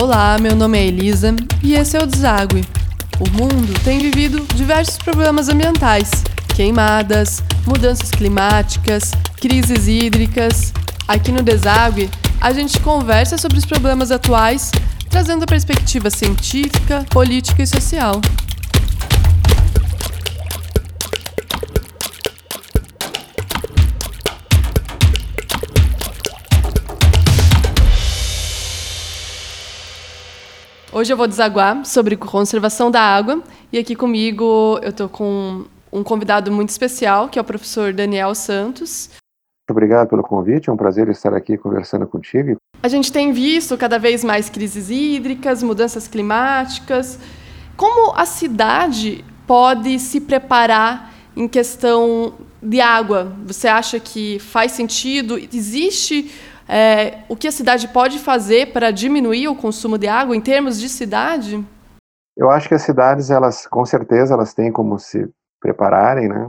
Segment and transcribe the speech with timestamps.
[0.00, 2.64] Olá, meu nome é Elisa e esse é o Deságue.
[3.20, 6.24] O mundo tem vivido diversos problemas ambientais:
[6.56, 10.72] queimadas, mudanças climáticas, crises hídricas.
[11.06, 12.08] Aqui no Deságue,
[12.40, 14.70] a gente conversa sobre os problemas atuais,
[15.10, 18.22] trazendo a perspectiva científica, política e social.
[31.00, 36.04] Hoje eu vou desaguar sobre conservação da água e aqui comigo eu estou com um
[36.04, 39.08] convidado muito especial, que é o professor Daniel Santos.
[39.08, 42.56] Muito obrigado pelo convite, é um prazer estar aqui conversando contigo.
[42.82, 47.18] A gente tem visto cada vez mais crises hídricas, mudanças climáticas.
[47.78, 53.34] Como a cidade pode se preparar em questão de água?
[53.46, 55.38] Você acha que faz sentido?
[55.38, 56.30] Existe
[56.70, 60.78] é, o que a cidade pode fazer para diminuir o consumo de água em termos
[60.78, 61.66] de cidade?
[62.36, 65.28] Eu acho que as cidades, elas, com certeza, elas têm como se
[65.60, 66.48] prepararem, né,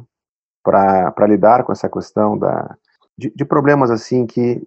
[0.64, 2.78] para lidar com essa questão da,
[3.18, 4.62] de, de, problemas assim que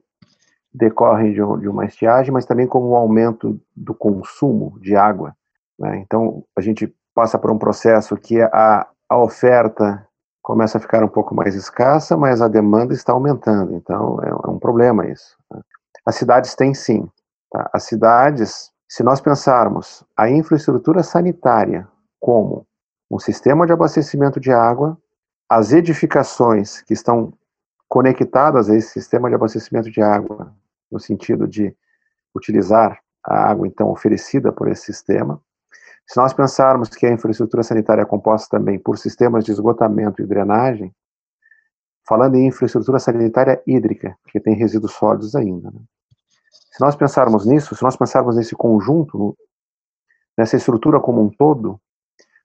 [0.72, 5.36] decorrem de, de, uma estiagem, mas também como o aumento do consumo de água.
[5.78, 5.98] Né?
[5.98, 10.04] Então, a gente passa por um processo que a, a oferta
[10.44, 13.74] começa a ficar um pouco mais escassa, mas a demanda está aumentando.
[13.74, 15.36] Então, é, é um problema isso.
[15.48, 15.58] Tá?
[16.04, 17.08] As cidades têm sim.
[17.50, 17.70] Tá?
[17.72, 21.88] As cidades, se nós pensarmos a infraestrutura sanitária
[22.20, 22.66] como
[23.10, 24.98] um sistema de abastecimento de água,
[25.48, 27.32] as edificações que estão
[27.88, 30.54] conectadas a esse sistema de abastecimento de água,
[30.92, 31.74] no sentido de
[32.36, 35.40] utilizar a água então oferecida por esse sistema,
[36.06, 40.26] se nós pensarmos que a infraestrutura sanitária é composta também por sistemas de esgotamento e
[40.26, 40.94] drenagem,
[42.06, 45.70] falando em infraestrutura sanitária hídrica, porque tem resíduos sólidos ainda.
[45.70, 45.80] Né?
[46.72, 49.36] Se nós pensarmos nisso, se nós pensarmos nesse conjunto,
[50.36, 51.80] nessa estrutura como um todo,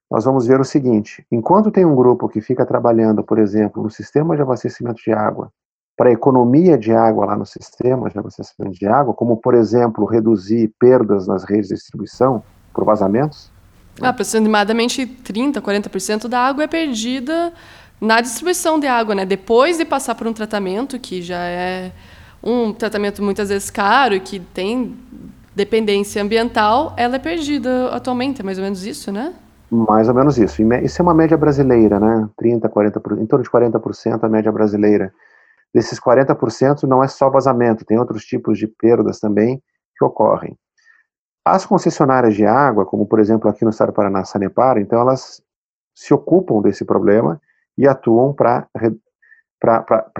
[0.09, 3.90] nós vamos ver o seguinte: enquanto tem um grupo que fica trabalhando, por exemplo, no
[3.90, 5.52] sistema de abastecimento de água,
[5.97, 10.74] para economia de água lá no sistema de abastecimento de água, como, por exemplo, reduzir
[10.80, 12.41] perdas nas redes de distribuição,
[12.74, 13.52] por vazamentos.
[14.02, 17.52] Ah, aproximadamente 30%, 40% da água é perdida
[18.00, 19.25] na distribuição de água, né?
[19.25, 21.91] Depois de passar por um tratamento que já é
[22.41, 24.96] um tratamento muitas vezes caro e que tem
[25.53, 29.34] dependência ambiental, ela é perdida atualmente, é mais ou menos isso, né?
[29.69, 30.62] Mais ou menos isso.
[30.62, 32.29] Isso é uma média brasileira, né?
[32.38, 35.13] 30, 40%, em torno de 40% a média brasileira.
[35.74, 39.62] Desses 40% não é só vazamento, tem outros tipos de perdas também
[39.97, 40.58] que ocorrem.
[41.46, 45.42] As concessionárias de água, como por exemplo aqui no estado do Paraná, Sanepar, então elas
[45.96, 47.42] se ocupam desse problema
[47.78, 48.68] e atuam para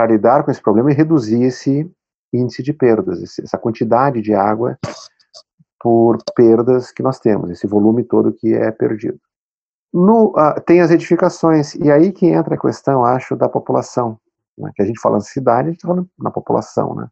[0.08, 1.90] lidar com esse problema e reduzir esse
[2.34, 4.78] índice de perdas, essa quantidade de água
[5.80, 9.20] por perdas que nós temos, esse volume todo que é perdido.
[9.92, 14.20] No, uh, tem as edificações, e aí que entra a questão, acho, da população.
[14.58, 16.94] Né, que a gente fala na cidade, a gente fala na população.
[16.94, 17.08] Né?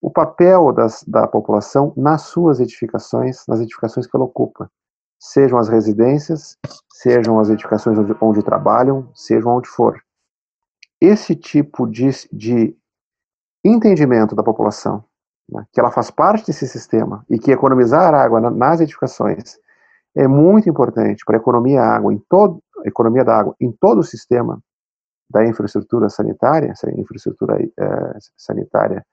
[0.00, 4.70] O papel das, da população nas suas edificações, nas edificações que ela ocupa,
[5.18, 6.56] sejam as residências,
[6.92, 10.00] sejam as edificações onde, onde trabalham, sejam onde for.
[11.00, 12.76] Esse tipo de, de
[13.64, 15.04] entendimento da população,
[15.48, 19.58] né, que ela faz parte desse sistema e que economizar água na, nas edificações
[20.14, 24.04] é muito importante para a economia água em todo, economia da água em todo o
[24.04, 24.60] sistema
[25.28, 29.04] da infraestrutura sanitária, essa infraestrutura é, sanitária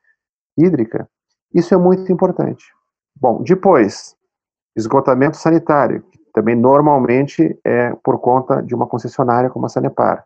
[0.57, 1.09] hídrica,
[1.53, 2.65] isso é muito importante.
[3.15, 4.15] Bom, depois,
[4.75, 10.25] esgotamento sanitário, que também normalmente é por conta de uma concessionária como a Sanepar.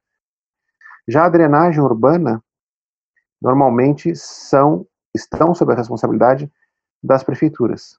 [1.07, 2.43] Já a drenagem urbana,
[3.41, 6.51] normalmente são, estão sob a responsabilidade
[7.03, 7.97] das prefeituras.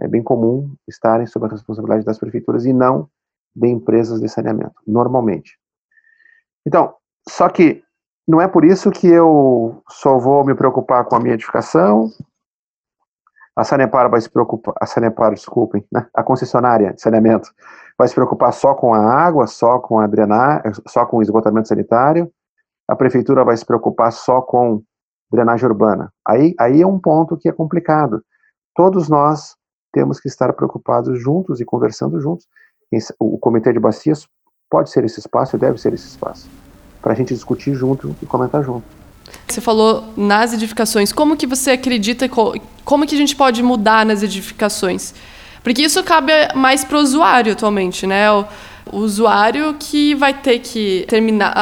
[0.00, 3.08] É bem comum estarem sob a responsabilidade das prefeituras e não
[3.54, 5.58] de empresas de saneamento, normalmente.
[6.66, 6.94] Então,
[7.28, 7.83] só que
[8.26, 12.10] não é por isso que eu só vou me preocupar com a minha edificação.
[13.54, 16.08] A Sanepar vai se preocupar, a Sanepar, desculpem, né?
[16.12, 17.50] a concessionária de saneamento
[17.96, 21.68] vai se preocupar só com a água, só com a drenagem, só com o esgotamento
[21.68, 22.30] sanitário.
[22.88, 24.82] A prefeitura vai se preocupar só com
[25.30, 26.12] drenagem urbana.
[26.26, 28.24] Aí, aí é um ponto que é complicado.
[28.74, 29.54] Todos nós
[29.92, 32.48] temos que estar preocupados juntos e conversando juntos.
[33.18, 34.26] O comitê de bacias
[34.68, 36.48] pode ser esse espaço e deve ser esse espaço
[37.04, 38.82] para a gente discutir junto e comentar junto.
[39.46, 41.12] Você falou nas edificações.
[41.12, 42.26] Como que você acredita,
[42.82, 45.14] como que a gente pode mudar nas edificações?
[45.62, 48.32] Porque isso cabe mais para o usuário atualmente, né?
[48.32, 48.46] O,
[48.90, 51.54] o, usuário que vai ter que terminar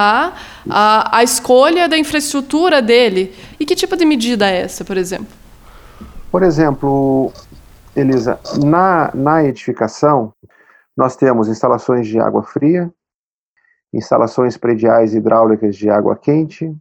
[0.70, 3.34] a, a escolha da infraestrutura dele.
[3.58, 5.26] E que tipo de medida é essa, por exemplo?
[6.30, 7.32] Por exemplo,
[7.96, 10.32] Elisa, na, na edificação,
[10.96, 12.92] nós temos instalações de água fria,
[13.92, 16.74] instalações prediais hidráulicas de água quente,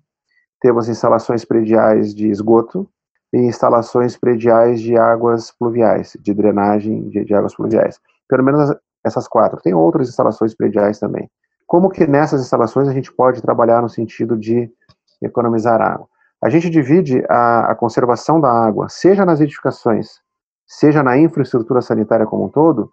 [0.62, 2.88] temos instalações prediais de esgoto
[3.34, 8.00] e instalações prediais de águas pluviais, de drenagem de, de águas pluviais.
[8.28, 8.74] Pelo menos
[9.04, 9.60] essas quatro.
[9.62, 11.30] Tem outras instalações prediais também.
[11.66, 14.70] Como que nessas instalações a gente pode trabalhar no sentido de
[15.22, 16.08] economizar água?
[16.44, 20.20] A gente divide a, a conservação da água, seja nas edificações,
[20.68, 22.92] seja na infraestrutura sanitária como um todo,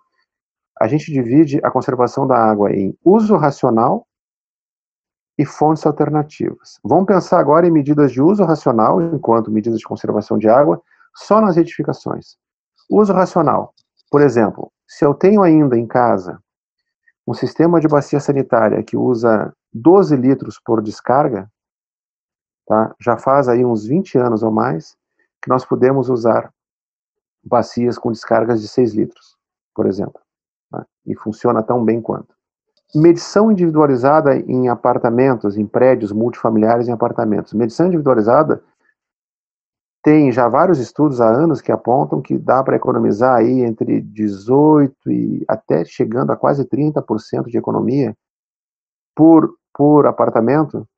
[0.80, 4.06] a gente divide a conservação da água em uso racional
[5.38, 6.78] e fontes alternativas.
[6.84, 10.82] Vamos pensar agora em medidas de uso racional, enquanto medidas de conservação de água,
[11.14, 12.36] só nas edificações.
[12.90, 13.72] Uso racional.
[14.10, 16.42] Por exemplo, se eu tenho ainda em casa
[17.26, 21.50] um sistema de bacia sanitária que usa 12 litros por descarga,
[22.66, 22.94] tá?
[23.00, 24.96] já faz aí uns 20 anos ou mais
[25.42, 26.52] que nós podemos usar
[27.44, 29.36] bacias com descargas de 6 litros,
[29.74, 30.20] por exemplo
[30.72, 32.34] né, e funciona tão bem quanto.
[32.94, 37.52] Medição individualizada em apartamentos, em prédios multifamiliares em apartamentos.
[37.52, 38.62] Medição individualizada
[40.02, 44.94] tem já vários estudos há anos que apontam que dá para economizar aí entre 18
[45.10, 48.16] e até chegando a quase 30% de economia
[49.14, 50.88] por, por apartamento.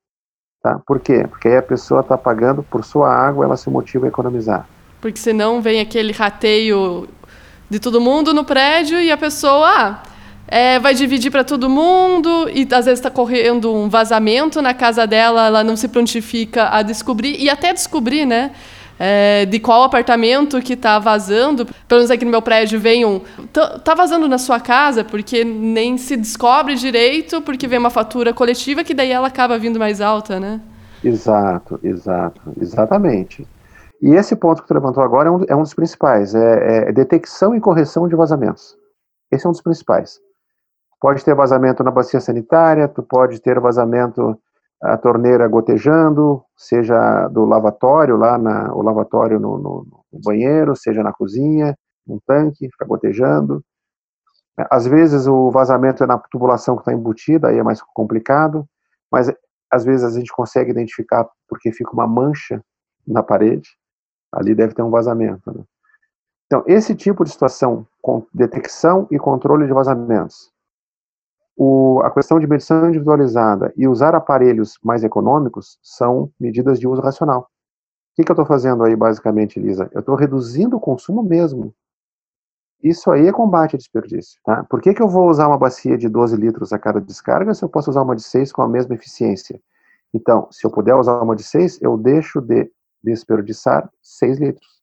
[0.61, 0.79] Tá?
[0.85, 1.27] Por quê?
[1.27, 4.69] Porque aí a pessoa está pagando por sua água, ela se motiva a economizar.
[5.01, 7.07] Porque senão vem aquele rateio
[7.69, 10.03] de todo mundo no prédio e a pessoa ah,
[10.51, 15.07] é, vai dividir para todo mundo e às vezes está correndo um vazamento na casa
[15.07, 18.51] dela, ela não se prontifica a descobrir e até descobrir, né?
[18.99, 21.65] É, de qual apartamento que está vazando.
[21.87, 23.21] Pelo menos aqui no meu prédio vem um.
[23.83, 28.83] Tá vazando na sua casa porque nem se descobre direito, porque vem uma fatura coletiva
[28.83, 30.59] que daí ela acaba vindo mais alta, né?
[31.03, 33.47] Exato, exato, exatamente.
[34.01, 36.91] E esse ponto que tu levantou agora é um, é um dos principais, é, é,
[36.91, 38.75] detecção e correção de vazamentos.
[39.31, 40.19] Esse é um dos principais.
[41.01, 44.39] Pode ter vazamento na bacia sanitária, tu pode ter vazamento
[44.81, 51.03] a torneira gotejando, seja do lavatório, lá na, o lavatório no, no, no banheiro, seja
[51.03, 51.75] na cozinha,
[52.07, 53.63] um tanque, fica gotejando.
[54.69, 58.65] Às vezes o vazamento é na tubulação que está embutida, aí é mais complicado,
[59.11, 59.31] mas
[59.71, 62.63] às vezes a gente consegue identificar porque fica uma mancha
[63.07, 63.69] na parede
[64.31, 65.51] ali deve ter um vazamento.
[65.51, 65.63] Né?
[66.45, 70.51] Então, esse tipo de situação, com detecção e controle de vazamentos,
[71.63, 77.03] o, a questão de medição individualizada e usar aparelhos mais econômicos são medidas de uso
[77.03, 77.41] racional.
[77.41, 79.87] O que, que eu estou fazendo aí, basicamente, Elisa?
[79.93, 81.71] Eu estou reduzindo o consumo mesmo.
[82.83, 84.39] Isso aí é combate a desperdício.
[84.43, 84.63] Tá?
[84.63, 87.63] Por que, que eu vou usar uma bacia de 12 litros a cada descarga se
[87.63, 89.61] eu posso usar uma de 6 com a mesma eficiência?
[90.11, 92.71] Então, se eu puder usar uma de 6, eu deixo de
[93.03, 94.81] desperdiçar 6 litros.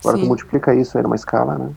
[0.00, 0.24] Agora Sim.
[0.24, 1.74] tu multiplica isso aí numa escala, né?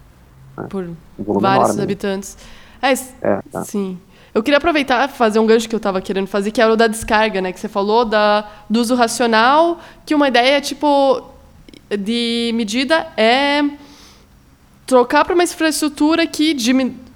[0.70, 0.86] Por
[1.18, 1.82] vários enorme.
[1.82, 2.38] habitantes.
[2.82, 3.64] É, é tá.
[3.64, 4.00] Sim.
[4.34, 6.78] Eu queria aproveitar e fazer um gancho que eu estava querendo fazer, que era o
[6.78, 7.52] da descarga, né?
[7.52, 11.22] Que você falou da, do uso racional, que uma ideia, tipo,
[11.90, 13.62] de medida é
[14.86, 16.56] trocar para uma infraestrutura que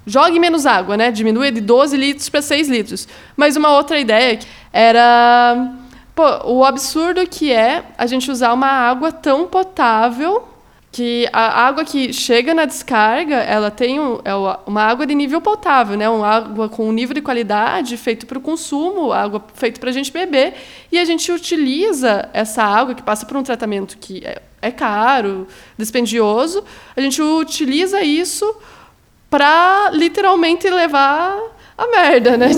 [0.06, 1.10] jogue menos água, né?
[1.10, 3.08] Diminua de 12 litros para 6 litros.
[3.34, 4.38] Mas uma outra ideia
[4.72, 5.74] era
[6.16, 10.48] Pô, o absurdo que é a gente usar uma água tão potável
[10.96, 14.34] que a água que chega na descarga, ela tem um, é
[14.66, 16.08] uma água de nível potável, né?
[16.08, 19.92] Uma água com um nível de qualidade feito para o consumo, água feita para a
[19.92, 20.54] gente beber,
[20.90, 25.46] e a gente utiliza essa água que passa por um tratamento que é, é caro,
[25.76, 26.64] dispendioso,
[26.96, 28.56] a gente utiliza isso
[29.28, 31.38] para literalmente levar
[31.76, 32.48] a merda, né?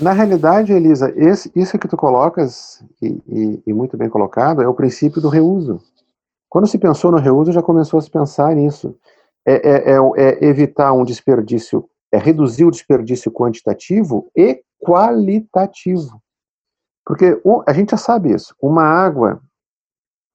[0.00, 4.68] Na realidade, Elisa, esse, isso que tu colocas, e, e, e, muito bem colocado, é
[4.68, 5.80] o princípio do reuso.
[6.50, 8.94] Quando se pensou no reuso, já começou a se pensar nisso.
[9.46, 16.20] É, é, é, é evitar um desperdício, é reduzir o desperdício quantitativo e qualitativo.
[17.04, 18.54] Porque a gente já sabe isso.
[18.60, 19.40] Uma água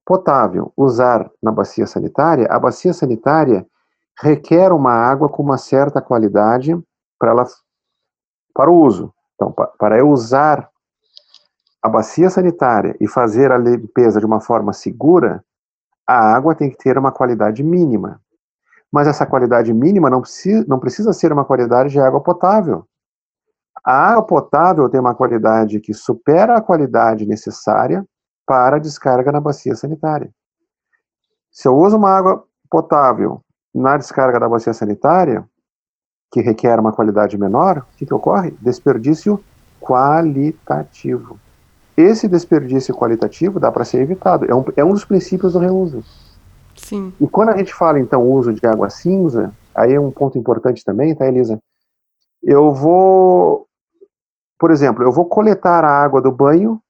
[0.06, 3.66] potável usar na bacia sanitária, a bacia sanitária
[4.20, 6.78] requer uma água com uma certa qualidade
[7.20, 7.46] para ela
[8.54, 9.14] para o uso.
[9.42, 10.70] Então, para eu usar
[11.82, 15.44] a bacia sanitária e fazer a limpeza de uma forma segura,
[16.06, 18.22] a água tem que ter uma qualidade mínima.
[18.92, 22.86] Mas essa qualidade mínima não precisa, não precisa ser uma qualidade de água potável.
[23.84, 28.06] A água potável tem uma qualidade que supera a qualidade necessária
[28.46, 30.32] para a descarga na bacia sanitária.
[31.52, 33.44] Se eu uso uma água potável
[33.74, 35.50] na descarga da bacia sanitária,
[36.32, 38.52] que requer uma qualidade menor, o que, que ocorre?
[38.62, 39.44] Desperdício
[39.80, 41.40] qualitativo.
[41.98, 44.46] esse desperdício qualitativo dá para ser evitado.
[44.50, 46.04] É um, é um dos princípios do reuso.
[46.76, 47.14] Sim.
[47.20, 50.86] E quando a gente fala, então, uso de água cinza, aí é um ponto importante
[50.86, 51.60] também, tá, Elisa?
[52.42, 53.68] Eu vou,
[54.58, 56.82] por exemplo, eu vou coletar a água do banho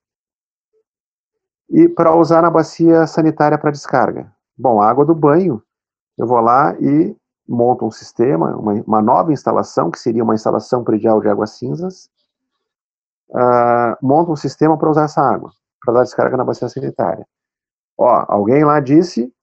[1.70, 4.32] e para usar na bacia sanitária para descarga.
[4.58, 5.62] Bom, a água do banho,
[6.18, 7.16] eu vou lá e
[7.48, 12.10] monto um sistema, uma, uma nova instalação, que seria uma instalação predial de águas cinzas,
[13.30, 15.52] uh, monto um sistema para usar essa água,
[15.84, 17.28] para dar descarga na bacia sanitária.
[17.98, 19.34] Ó, alguém lá disse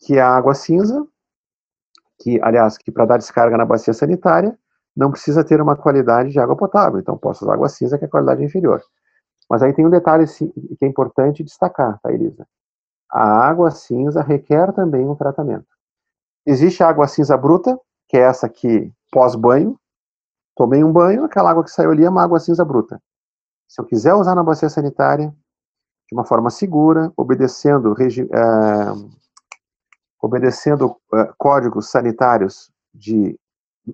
[0.00, 1.06] que a água cinza,
[2.20, 4.58] que, aliás, que para dar descarga na bacia sanitária,
[4.96, 8.08] não precisa ter uma qualidade de água potável, então posso usar água cinza, que é
[8.08, 8.82] a qualidade inferior.
[9.48, 12.46] Mas aí tem um detalhe que é importante destacar, tá, Elisa?
[13.10, 15.66] A água cinza requer também um tratamento.
[16.46, 17.78] Existe a água cinza bruta,
[18.08, 19.78] que é essa aqui pós-banho.
[20.56, 23.00] Tomei um banho, aquela água que saiu ali é uma água cinza bruta.
[23.68, 25.28] Se eu quiser usar na bacia sanitária,
[26.08, 28.06] de uma forma segura, obedecendo, é,
[30.20, 33.38] obedecendo é, códigos sanitários de,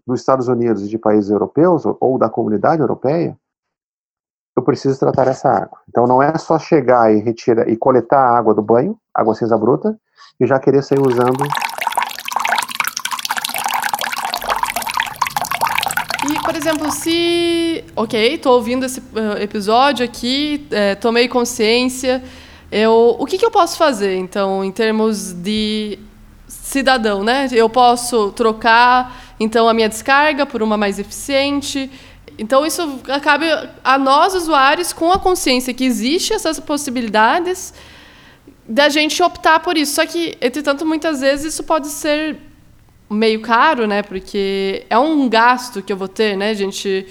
[0.07, 3.39] dos Estados Unidos e de países europeus, ou, ou da comunidade europeia,
[4.57, 5.79] eu preciso tratar essa água.
[5.87, 9.59] Então não é só chegar e retirar e coletar a água do banho, água cinza
[9.59, 10.01] bruta,
[10.41, 11.45] e já querer sair usando.
[16.47, 17.85] Por exemplo, se.
[17.97, 22.23] Ok, estou ouvindo esse uh, episódio aqui, é, tomei consciência.
[22.71, 25.99] Eu, o que, que eu posso fazer, então, em termos de
[26.47, 27.49] cidadão, né?
[27.51, 31.91] Eu posso trocar, então, a minha descarga por uma mais eficiente.
[32.39, 37.75] Então, isso acaba a nós, usuários, com a consciência que existe essas possibilidades,
[38.69, 39.95] da gente optar por isso.
[39.95, 42.37] Só que, entretanto, muitas vezes isso pode ser
[43.09, 44.03] meio caro, né?
[44.03, 47.07] Porque é um gasto que eu vou ter, né, gente?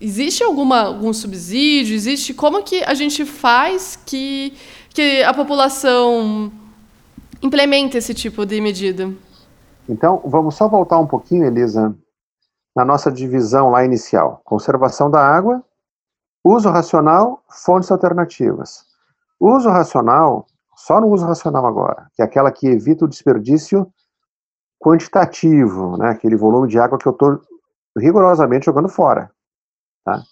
[0.00, 1.94] Existe alguma, algum subsídio?
[1.94, 4.54] Existe como que a gente faz que,
[4.90, 6.52] que a população
[7.42, 9.12] implemente esse tipo de medida?
[9.88, 11.94] Então, vamos só voltar um pouquinho, Elisa,
[12.76, 15.62] na nossa divisão lá inicial: conservação da água,
[16.44, 18.84] uso racional, fontes alternativas.
[19.40, 23.90] Uso racional, só no uso racional agora, que é aquela que evita o desperdício
[24.80, 27.40] quantitativo, né, aquele volume de água que eu estou
[27.96, 29.30] rigorosamente jogando fora.
[30.04, 30.22] Tá?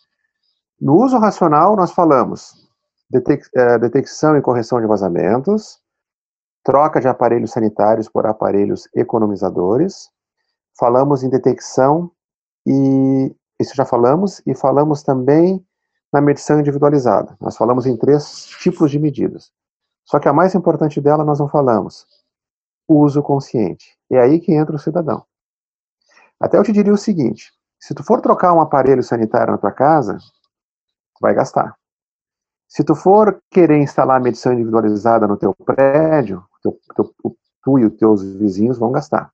[0.80, 2.66] No uso racional, nós falamos
[3.10, 5.78] detec é, detecção e correção de vazamentos,
[6.64, 10.10] troca de aparelhos sanitários por aparelhos economizadores,
[10.78, 12.10] falamos em detecção
[12.66, 15.64] e isso já falamos, e falamos também
[16.12, 17.36] na medição individualizada.
[17.40, 19.50] Nós falamos em três tipos de medidas.
[20.04, 22.06] Só que a mais importante dela nós não falamos.
[22.88, 23.96] Uso consciente.
[24.10, 25.24] É aí que entra o cidadão.
[26.40, 29.72] Até eu te diria o seguinte: se tu for trocar um aparelho sanitário na tua
[29.72, 31.76] casa, tu vai gastar.
[32.66, 37.14] Se tu for querer instalar medição individualizada no teu prédio, teu, teu,
[37.62, 39.32] tu e os teus vizinhos vão gastar.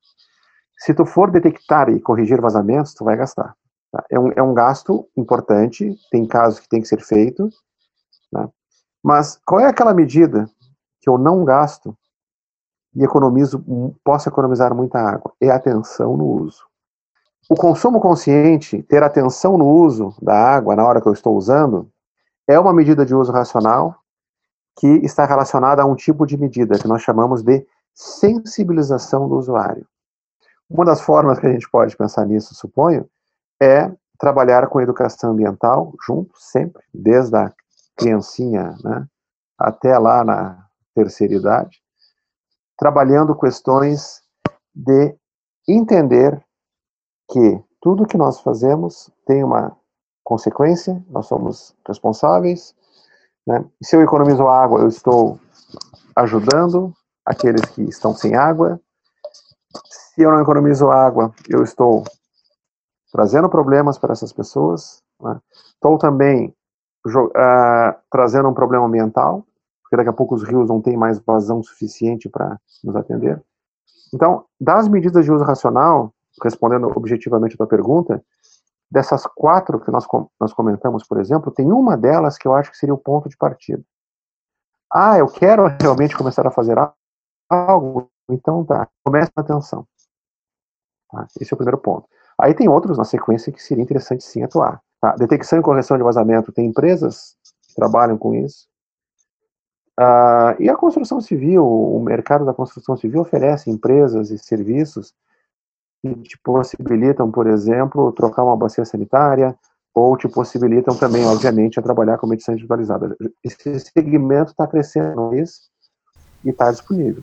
[0.78, 3.56] Se tu for detectar e corrigir vazamentos, tu vai gastar.
[3.90, 4.04] Tá?
[4.10, 7.48] É, um, é um gasto importante, tem casos que tem que ser feito,
[8.32, 8.48] né?
[9.02, 10.48] mas qual é aquela medida
[11.00, 11.96] que eu não gasto
[12.94, 13.64] e economizo,
[14.04, 15.32] posso economizar muita água?
[15.40, 16.64] É atenção no uso.
[17.48, 21.90] O consumo consciente, ter atenção no uso da água na hora que eu estou usando,
[22.48, 23.96] é uma medida de uso racional
[24.78, 29.86] que está relacionada a um tipo de medida que nós chamamos de sensibilização do usuário.
[30.68, 33.08] Uma das formas que a gente pode pensar nisso, suponho,
[33.60, 37.52] é trabalhar com educação ambiental junto, sempre, desde a
[37.96, 39.06] criancinha né,
[39.58, 41.83] até lá na terceira idade,
[42.78, 44.22] trabalhando questões
[44.74, 45.16] de
[45.68, 46.42] entender
[47.30, 49.76] que tudo que nós fazemos tem uma
[50.22, 52.74] consequência, nós somos responsáveis.
[53.46, 53.64] Né?
[53.82, 55.38] Se eu economizo água, eu estou
[56.16, 56.92] ajudando
[57.24, 58.80] aqueles que estão sem água,
[59.88, 62.04] se eu não economizo água, eu estou
[63.12, 65.02] trazendo problemas para essas pessoas.
[65.20, 65.40] Né?
[65.74, 66.54] Estou também
[67.06, 69.44] uh, trazendo um problema ambiental,
[69.94, 73.40] porque daqui a pouco os rios não têm mais vazão suficiente para nos atender.
[74.12, 78.24] Então, das medidas de uso racional, respondendo objetivamente a tua pergunta,
[78.90, 80.04] dessas quatro que nós,
[80.40, 83.36] nós comentamos, por exemplo, tem uma delas que eu acho que seria o ponto de
[83.36, 83.82] partida.
[84.92, 86.76] Ah, eu quero realmente começar a fazer
[87.48, 89.86] algo, então tá, comece a atenção.
[91.10, 91.26] Tá?
[91.40, 92.08] Esse é o primeiro ponto.
[92.40, 94.80] Aí tem outros na sequência que seria interessante sim atuar.
[95.00, 95.14] Tá?
[95.14, 97.36] Detecção e correção de vazamento, tem empresas
[97.68, 98.66] que trabalham com isso.
[99.98, 105.12] Ah, e a construção civil, o mercado da construção civil oferece empresas e serviços
[106.02, 109.56] que te possibilitam, por exemplo, trocar uma bacia sanitária,
[109.94, 113.16] ou te possibilitam também, obviamente, a trabalhar com medicina individualizada.
[113.42, 117.22] Esse segmento está crescendo e está disponível.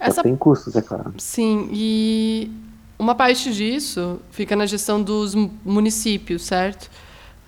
[0.00, 0.22] Essa...
[0.22, 1.14] tem custos, é claro.
[1.18, 2.50] Sim, e
[2.98, 5.34] uma parte disso fica na gestão dos
[5.64, 6.90] municípios, certo?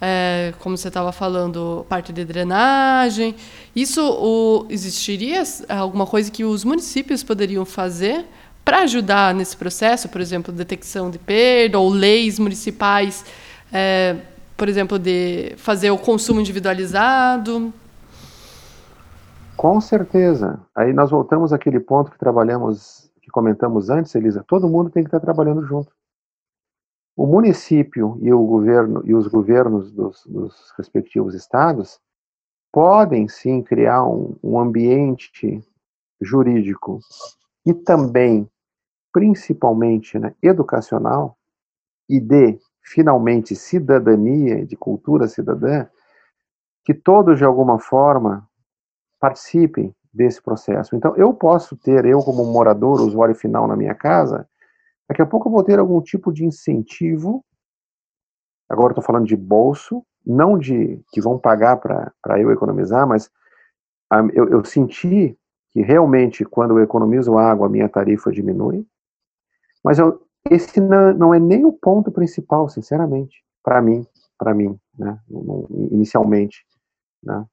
[0.05, 3.37] É, como você estava falando, parte de drenagem.
[3.75, 8.27] Isso o, existiria alguma coisa que os municípios poderiam fazer
[8.65, 13.25] para ajudar nesse processo, por exemplo, detecção de perda ou leis municipais,
[13.73, 14.17] é,
[14.57, 17.73] por exemplo, de fazer o consumo individualizado?
[19.57, 20.59] Com certeza.
[20.75, 24.45] Aí nós voltamos àquele ponto que trabalhamos, que comentamos antes, Elisa.
[24.49, 25.93] Todo mundo tem que estar trabalhando junto.
[27.17, 32.01] O município e o governo e os governos dos, dos respectivos estados
[32.73, 35.61] podem sim criar um, um ambiente
[36.21, 37.01] jurídico
[37.67, 38.49] e também,
[39.13, 41.37] principalmente, né, educacional
[42.09, 45.87] e de finalmente cidadania, de cultura cidadã,
[46.85, 48.49] que todos de alguma forma
[49.21, 50.97] participem desse processo.
[50.97, 54.49] Então, eu posso ter, eu como morador, usuário final na minha casa,
[55.13, 57.45] daqui a pouco eu vou ter algum tipo de incentivo,
[58.69, 63.31] agora estou falando de bolso, não de que vão pagar para eu economizar, mas
[64.11, 65.39] um, eu, eu senti
[65.71, 68.87] que realmente, quando eu economizo água, a minha tarifa diminui,
[69.85, 74.07] mas eu, esse não, não é nem o ponto principal, sinceramente, para mim,
[74.39, 75.19] para mim, né,
[75.91, 76.65] inicialmente,
[77.23, 77.45] né.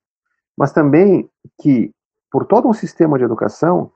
[0.57, 1.29] Mas também
[1.61, 1.91] que,
[2.31, 3.91] por todo um sistema de educação,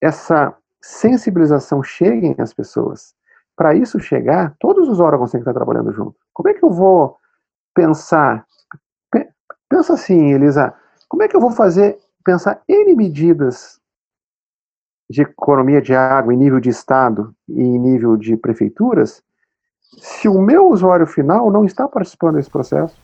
[0.00, 3.14] essa sensibilização chegue às pessoas.
[3.56, 6.16] Para isso chegar, todos os órgãos têm que estar trabalhando junto.
[6.32, 7.16] Como é que eu vou
[7.74, 8.46] pensar?
[9.68, 10.72] Pensa assim, Elisa,
[11.08, 13.80] como é que eu vou fazer, pensar N medidas
[15.10, 19.22] de economia de água em nível de Estado e em nível de prefeituras,
[19.98, 22.96] se o meu usuário final não está participando desse processo?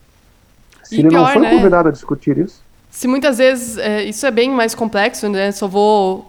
[0.83, 1.51] Se e ele pior, não foi né?
[1.51, 2.63] convidado a discutir isso?
[2.95, 5.51] se muitas vezes é, isso é bem mais complexo, né?
[5.51, 6.25] Só vou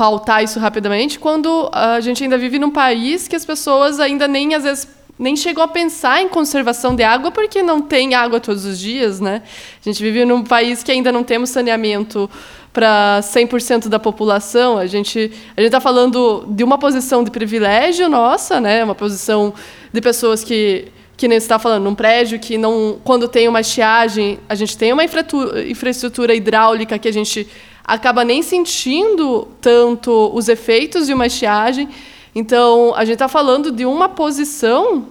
[0.00, 4.54] pautar isso rapidamente quando a gente ainda vive num país que as pessoas ainda nem
[4.54, 8.64] às vezes nem chegou a pensar em conservação de água porque não tem água todos
[8.64, 9.42] os dias, né?
[9.78, 12.30] A gente vive num país que ainda não temos saneamento
[12.72, 14.78] para 100% da população.
[14.78, 18.82] A gente a gente está falando de uma posição de privilégio nossa, né?
[18.82, 19.52] Uma posição
[19.92, 24.38] de pessoas que que nem está falando, num prédio que não, quando tem uma estiagem,
[24.48, 27.46] a gente tem uma infraestrutura hidráulica que a gente
[27.84, 31.88] acaba nem sentindo tanto os efeitos de uma estiagem.
[32.34, 35.06] Então, a gente está falando de uma posição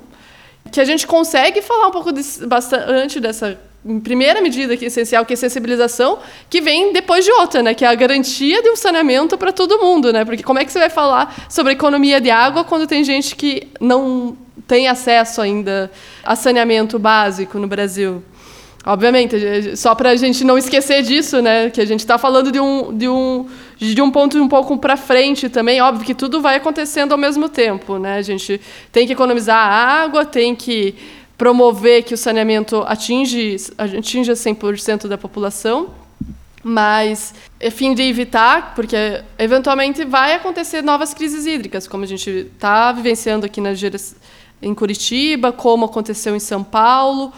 [0.71, 3.60] que a gente consegue falar um pouco de, bastante dessa
[4.03, 7.86] primeira medida que é essencial, que é sensibilização, que vem depois de outra, né, que
[7.86, 10.25] é a garantia de um saneamento para todo mundo, né?
[10.25, 13.67] Porque como é que você vai falar sobre economia de água quando tem gente que
[13.79, 15.89] não tem acesso ainda
[16.23, 18.23] a saneamento básico no Brasil.
[18.86, 21.70] Obviamente, só para a gente não esquecer disso, né?
[21.70, 23.46] Que a gente está falando de um, de, um,
[23.78, 25.82] de um ponto um pouco para frente também.
[25.82, 28.18] Óbvio que tudo vai acontecendo ao mesmo tempo, né?
[28.18, 28.60] A gente
[28.92, 30.96] tem que economizar água, tem que
[31.38, 35.89] promover que o saneamento atinge, atinja 100% da população,
[36.63, 42.30] mas é fim de evitar, porque eventualmente vai acontecer novas crises hídricas, como a gente
[42.30, 43.72] está vivenciando aqui na
[44.62, 47.32] em Curitiba, como aconteceu em São Paulo.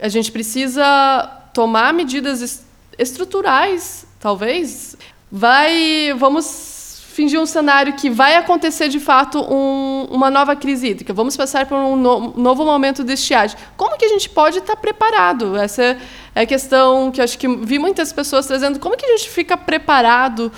[0.00, 2.64] A gente precisa tomar medidas
[2.98, 4.96] estruturais, talvez.
[5.30, 11.12] Vai, vamos fingir um cenário que vai acontecer de fato um, uma nova crise hídrica.
[11.12, 13.56] Vamos passar por um no, novo momento de estiagem.
[13.76, 15.56] Como que a gente pode estar preparado?
[15.56, 15.96] Essa
[16.34, 18.80] é a questão que acho que vi muitas pessoas trazendo.
[18.80, 20.50] Como que a gente fica preparado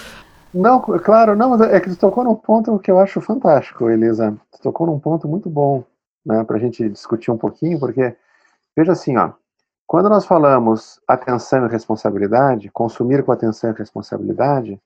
[0.57, 4.35] não, claro, não, mas é que você tocou num ponto que eu acho fantástico, Elisa.
[4.51, 5.85] Você tocou num ponto muito bom
[6.25, 8.17] né, para a gente discutir um pouquinho, porque,
[8.77, 9.33] veja assim, ó,
[9.87, 14.81] quando nós falamos atenção e responsabilidade, consumir com atenção e responsabilidade,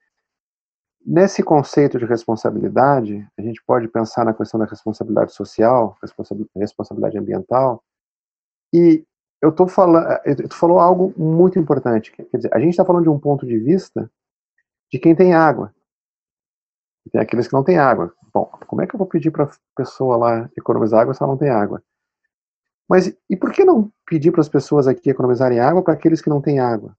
[1.05, 5.97] nesse conceito de responsabilidade, a gente pode pensar na questão da responsabilidade social,
[6.55, 7.83] responsabilidade ambiental,
[8.73, 9.05] e
[9.43, 10.07] eu estou falando,
[10.49, 13.59] tu falou algo muito importante, quer dizer, a gente está falando de um ponto de
[13.59, 14.11] vista
[14.93, 15.75] de quem tem água,
[17.11, 18.13] tem aqueles que não têm água.
[18.33, 21.33] Bom, como é que eu vou pedir para a pessoa lá economizar água se ela
[21.33, 21.83] não tem água?
[22.91, 26.29] Mas e por que não pedir para as pessoas aqui economizarem água para aqueles que
[26.29, 26.97] não têm água?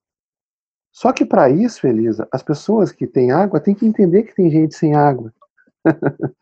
[0.90, 4.50] Só que para isso, Elisa, as pessoas que têm água têm que entender que tem
[4.50, 5.34] gente sem água.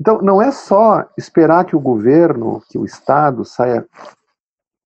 [0.00, 3.86] então, não é só esperar que o governo, que o Estado saia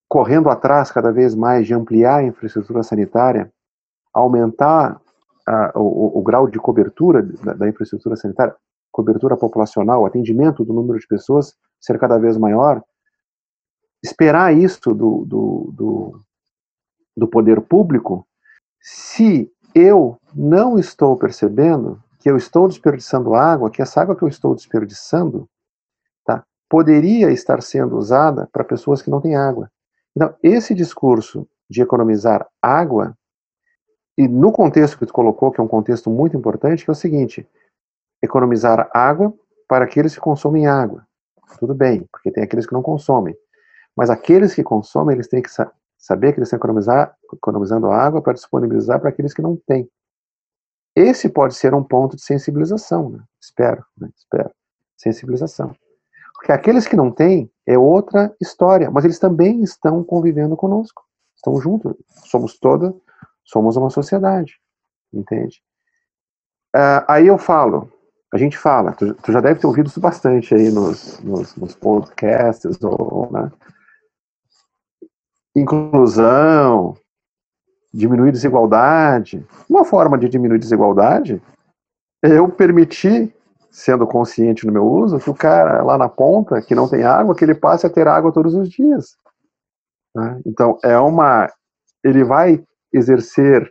[0.06, 3.50] correndo atrás cada vez mais de ampliar a infraestrutura sanitária,
[4.12, 5.00] aumentar
[5.74, 8.54] o, o, grau de cobertura da, da, infraestrutura sanitária,
[8.92, 12.82] cobertura populacional, atendimento do número de pessoas ser cada vez maior,
[14.02, 16.20] esperar isso do, do, do,
[17.16, 18.26] do poder público
[18.80, 24.28] se eu não estou percebendo que eu estou desperdiçando água, que essa água que eu
[24.28, 25.48] estou desperdiçando
[26.24, 29.70] tá, poderia estar sendo usada para pessoas que não têm água.
[30.16, 33.16] Então, esse discurso de economizar água,
[34.16, 36.96] e no contexto que tu colocou, que é um contexto muito importante, que é o
[36.96, 37.46] seguinte:
[38.20, 39.32] economizar água
[39.68, 41.06] para aqueles que consomem água.
[41.60, 43.36] Tudo bem, porque tem aqueles que não consomem.
[43.98, 46.60] Mas aqueles que consomem, eles têm que sa saber que eles estão
[47.34, 49.90] economizando água para disponibilizar para aqueles que não têm.
[50.94, 53.18] Esse pode ser um ponto de sensibilização, né?
[53.42, 54.08] espero, né?
[54.16, 54.52] espero,
[54.96, 55.74] sensibilização.
[56.34, 61.02] Porque aqueles que não têm é outra história, mas eles também estão convivendo conosco,
[61.34, 62.94] estão juntos, somos toda,
[63.44, 64.60] somos uma sociedade,
[65.12, 65.60] entende?
[66.76, 67.92] Uh, aí eu falo,
[68.32, 71.74] a gente fala, tu, tu, já deve ter ouvido isso bastante aí nos, nos, nos
[71.74, 73.50] podcasts, ou, né?
[75.60, 76.94] Inclusão,
[77.92, 79.44] diminuir desigualdade.
[79.68, 81.42] Uma forma de diminuir desigualdade
[82.22, 83.34] é eu permitir,
[83.70, 87.34] sendo consciente no meu uso, que o cara lá na ponta, que não tem água,
[87.34, 89.16] que ele passe a ter água todos os dias.
[90.14, 90.40] Né?
[90.46, 91.50] Então, é uma.
[92.02, 93.70] Ele vai exercer.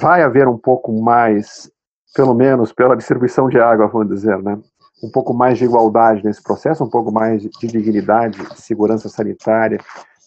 [0.00, 1.70] Vai haver um pouco mais,
[2.16, 4.60] pelo menos pela distribuição de água, vamos dizer, né?
[5.04, 9.78] um pouco mais de igualdade nesse processo, um pouco mais de dignidade, segurança sanitária,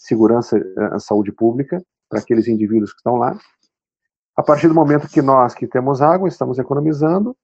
[0.07, 3.37] segurança à eh, saúde pública para aqueles indivíduos que estão lá.
[4.35, 7.35] A partir do momento que nós que temos água estamos economizando,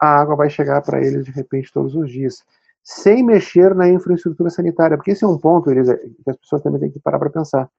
[0.00, 2.44] a água vai chegar para eles de repente todos os dias,
[2.82, 6.80] sem mexer na infraestrutura sanitária, porque esse é um ponto, Elisa, que as pessoas também
[6.80, 7.70] têm que parar para pensar.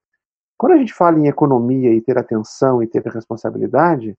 [0.58, 4.18] Quando a gente fala em economia e ter atenção e ter responsabilidade,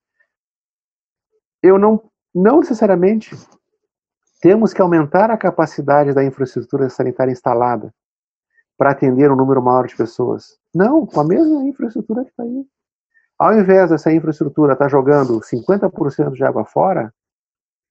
[1.62, 2.02] eu não,
[2.34, 3.34] não necessariamente
[4.40, 7.92] temos que aumentar a capacidade da infraestrutura sanitária instalada
[8.76, 10.58] para atender um número maior de pessoas.
[10.74, 12.64] Não, com a mesma infraestrutura que está aí.
[13.38, 17.12] Ao invés dessa infraestrutura estar tá jogando 50% de água fora,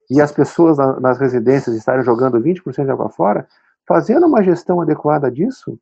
[0.09, 3.47] e as pessoas nas residências estarem jogando 20% de água fora,
[3.87, 5.79] fazendo uma gestão adequada disso,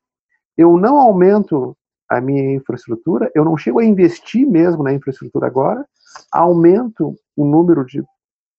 [0.57, 1.75] eu não aumento
[2.09, 5.85] a minha infraestrutura, eu não chego a investir mesmo na infraestrutura agora,
[6.31, 8.03] aumento o número de.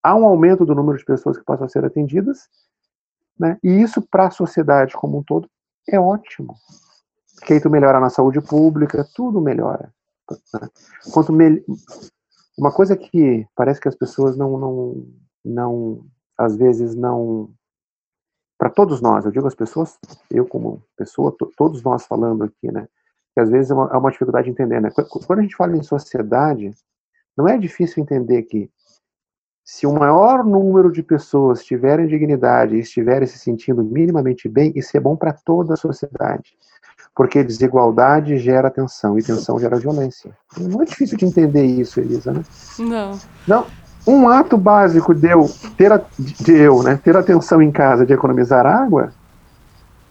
[0.02, 2.48] Há um aumento do número de pessoas que possam ser atendidas,
[3.38, 3.58] né?
[3.62, 5.48] e isso para a sociedade como um todo
[5.88, 6.56] é ótimo.
[7.36, 9.92] Porque aí tu melhora na saúde pública, tudo melhora.
[10.54, 10.68] Né?
[11.12, 11.64] Quanto me...
[12.56, 15.06] Uma coisa que parece que as pessoas não, não,
[15.44, 17.50] não às vezes não.
[18.58, 19.98] Para todos nós, eu digo as pessoas,
[20.30, 22.86] eu como pessoa, todos nós falando aqui, né?
[23.34, 24.90] Que às vezes é uma, é uma dificuldade de entender, né?
[25.26, 26.72] Quando a gente fala em sociedade,
[27.36, 28.70] não é difícil entender que
[29.64, 34.96] se o maior número de pessoas tiverem dignidade e estiverem se sentindo minimamente bem, isso
[34.96, 36.54] é bom para toda a sociedade.
[37.14, 40.32] Porque desigualdade gera tensão e tensão gera violência.
[40.58, 42.42] Não é difícil de entender isso, Elisa, né?
[42.78, 43.18] Não.
[43.46, 43.66] Não.
[44.06, 48.12] Um ato básico de eu ter, a, de eu, né, ter atenção em casa de
[48.12, 49.12] economizar água,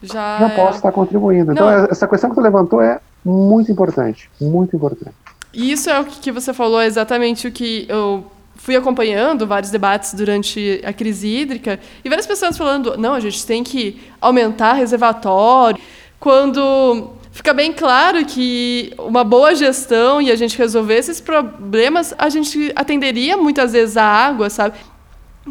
[0.02, 1.52] já, já posso estar contribuindo.
[1.52, 1.74] Então, Não.
[1.74, 4.30] Então, essa questão que você levantou é muito importante.
[4.40, 5.14] Muito importante.
[5.54, 8.26] Isso é o que você falou, é exatamente o que eu
[8.62, 13.46] fui acompanhando vários debates durante a crise hídrica e várias pessoas falando: não, a gente
[13.46, 15.82] tem que aumentar reservatório.
[16.20, 22.30] Quando fica bem claro que uma boa gestão e a gente resolver esses problemas, a
[22.30, 24.78] gente atenderia muitas vezes a água, sabe?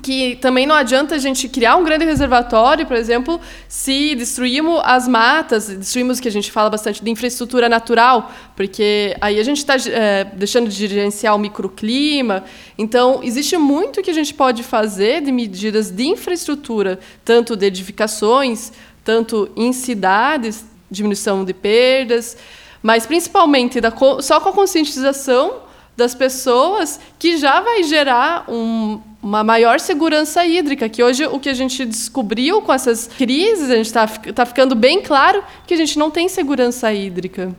[0.02, 5.08] Que também não adianta a gente criar um grande reservatório, por exemplo, se destruímos as
[5.08, 9.58] matas, destruímos o que a gente fala bastante de infraestrutura natural, porque aí a gente
[9.58, 12.44] está é, deixando de gerenciar o microclima.
[12.78, 18.72] Então, existe muito que a gente pode fazer de medidas de infraestrutura, tanto de edificações,
[19.02, 22.36] tanto em cidades, diminuição de perdas,
[22.80, 29.44] mas principalmente da, só com a conscientização das pessoas que já vai gerar um, uma
[29.44, 33.86] maior segurança hídrica, que hoje o que a gente descobriu com essas crises, a gente
[33.86, 37.54] está tá ficando bem claro que a gente não tem segurança hídrica.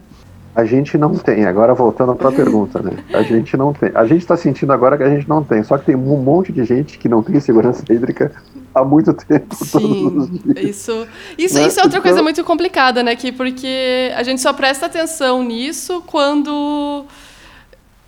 [0.54, 1.46] A gente não tem.
[1.46, 2.92] Agora voltando para a pergunta, né?
[3.14, 3.90] A gente não tem.
[3.96, 5.64] A gente está sentindo agora que a gente não tem.
[5.64, 8.34] Só que tem um monte de gente que não tem segurança hídrica
[8.76, 9.56] há muito tempo.
[9.56, 11.08] Sim, isso.
[11.38, 11.68] Isso, né?
[11.68, 12.02] isso é outra então...
[12.02, 13.16] coisa muito complicada, né?
[13.16, 17.06] Que porque a gente só presta atenção nisso quando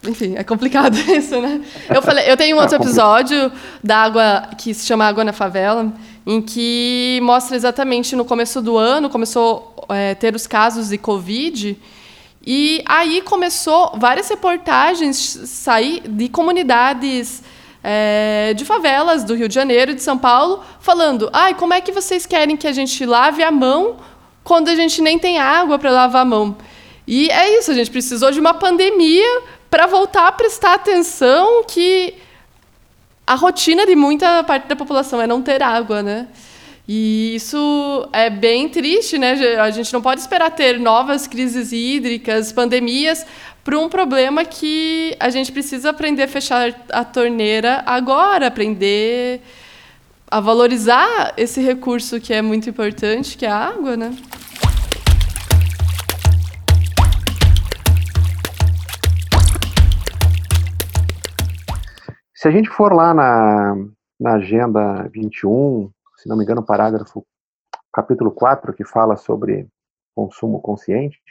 [0.08, 1.62] enfim, é complicado isso, né?
[1.90, 3.52] Eu falei, eu tenho um outro episódio
[3.84, 5.94] da água que se chama Água na Favela,
[6.26, 10.98] em que mostra exatamente no começo do ano começou a é, ter os casos de
[10.98, 11.78] Covid
[12.46, 17.42] e aí começou várias reportagens sair de comunidades
[17.82, 21.80] é, de favelas do Rio de Janeiro e de São Paulo falando, ai, como é
[21.80, 23.98] que vocês querem que a gente lave a mão
[24.44, 26.56] quando a gente nem tem água para lavar a mão.
[27.08, 29.42] E é isso, a gente precisou de uma pandemia
[29.74, 32.14] para voltar a prestar atenção que
[33.26, 36.28] a rotina de muita parte da população é não ter água, né?
[36.88, 39.32] E isso é bem triste, né?
[39.60, 43.26] A gente não pode esperar ter novas crises hídricas, pandemias,
[43.64, 49.42] para um problema que a gente precisa aprender a fechar a torneira agora, aprender
[50.30, 54.16] a valorizar esse recurso que é muito importante, que é a água, né?
[62.44, 63.74] Se a gente for lá na,
[64.20, 67.26] na Agenda 21, se não me engano, parágrafo
[67.94, 69.66] capítulo 4, que fala sobre
[70.14, 71.22] consumo consciente,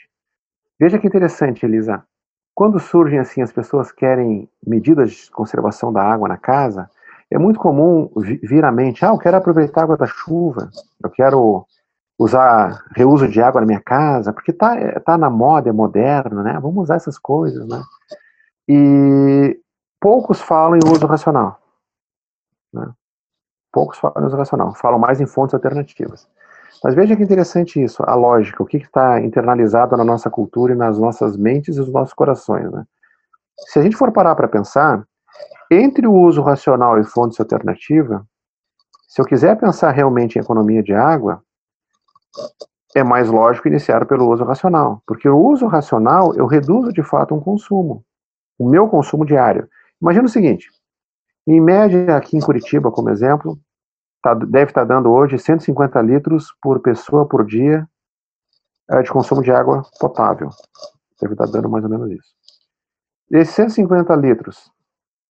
[0.81, 2.03] veja que interessante, Elisa.
[2.55, 6.89] Quando surgem assim, as pessoas querem medidas de conservação da água na casa,
[7.31, 10.71] é muito comum vir à mente, ah, eu quero aproveitar a água da chuva,
[11.05, 11.67] eu quero
[12.19, 16.59] usar reuso de água na minha casa, porque tá, tá na moda, é moderno, né?
[16.59, 17.83] Vamos usar essas coisas, né?
[18.67, 19.61] E
[20.03, 21.61] poucos falam em uso racional.
[22.75, 22.93] Né?
[23.73, 26.29] Poucos falam em uso racional, falam mais em fontes alternativas.
[26.83, 30.77] Mas veja que interessante isso, a lógica, o que está internalizado na nossa cultura e
[30.77, 32.69] nas nossas mentes e nos nossos corações.
[32.73, 32.85] Né?
[33.69, 35.07] Se a gente for parar para pensar,
[35.71, 38.21] entre o uso racional e fontes alternativas,
[39.07, 41.41] se eu quiser pensar realmente em economia de água,
[42.97, 47.35] é mais lógico iniciar pelo uso racional, porque o uso racional eu reduzo de fato
[47.35, 48.05] um consumo,
[48.59, 49.69] o meu consumo diário.
[50.03, 50.69] Imagina o seguinte,
[51.47, 53.57] em média aqui em Curitiba, como exemplo,
[54.21, 57.89] tá, deve estar tá dando hoje 150 litros por pessoa por dia
[58.91, 60.51] é, de consumo de água potável.
[61.21, 62.35] Deve estar tá dando mais ou menos isso.
[63.31, 64.73] Esses 150 litros,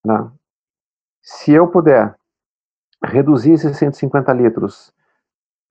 [0.06, 0.32] né,
[1.20, 2.16] se eu puder
[3.04, 4.90] reduzir esses 150 litros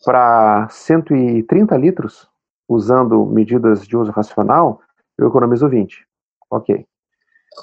[0.05, 2.29] para 130 litros,
[2.69, 4.79] usando medidas de uso racional,
[5.17, 6.07] eu economizo 20.
[6.51, 6.85] Ok.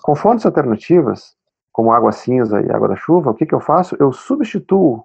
[0.03, 1.35] Com fontes alternativas,
[1.72, 3.96] como água cinza e água da chuva, o que, que eu faço?
[3.98, 5.05] Eu substituo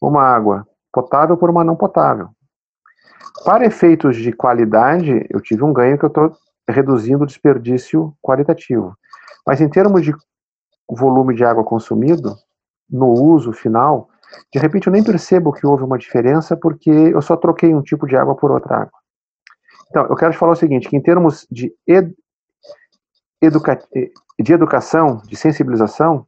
[0.00, 2.28] uma água potável por uma não potável.
[3.44, 6.32] Para efeitos de qualidade, eu tive um ganho que eu estou
[6.68, 8.96] reduzindo o desperdício qualitativo.
[9.46, 10.14] Mas em termos de
[10.88, 12.36] volume de água consumido,
[12.88, 14.08] no uso final,
[14.52, 18.06] de repente eu nem percebo que houve uma diferença porque eu só troquei um tipo
[18.06, 19.02] de água por outra água.
[19.88, 21.70] Então, eu quero te falar o seguinte, que em termos de,
[23.42, 23.78] educa
[24.38, 26.26] de educação, de sensibilização,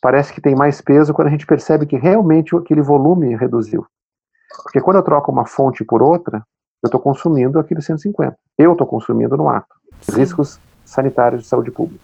[0.00, 3.86] parece que tem mais peso quando a gente percebe que realmente aquele volume reduziu.
[4.64, 6.42] Porque quando eu troco uma fonte por outra,
[6.82, 8.36] eu estou consumindo aquele 150.
[8.58, 9.74] Eu estou consumindo no ato.
[10.02, 10.16] Sim.
[10.16, 12.02] Riscos sanitários de saúde pública.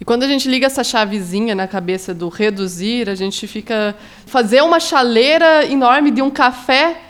[0.00, 3.94] E quando a gente liga essa chavezinha na cabeça do reduzir, a gente fica.
[4.26, 7.00] Fazer uma chaleira enorme de um café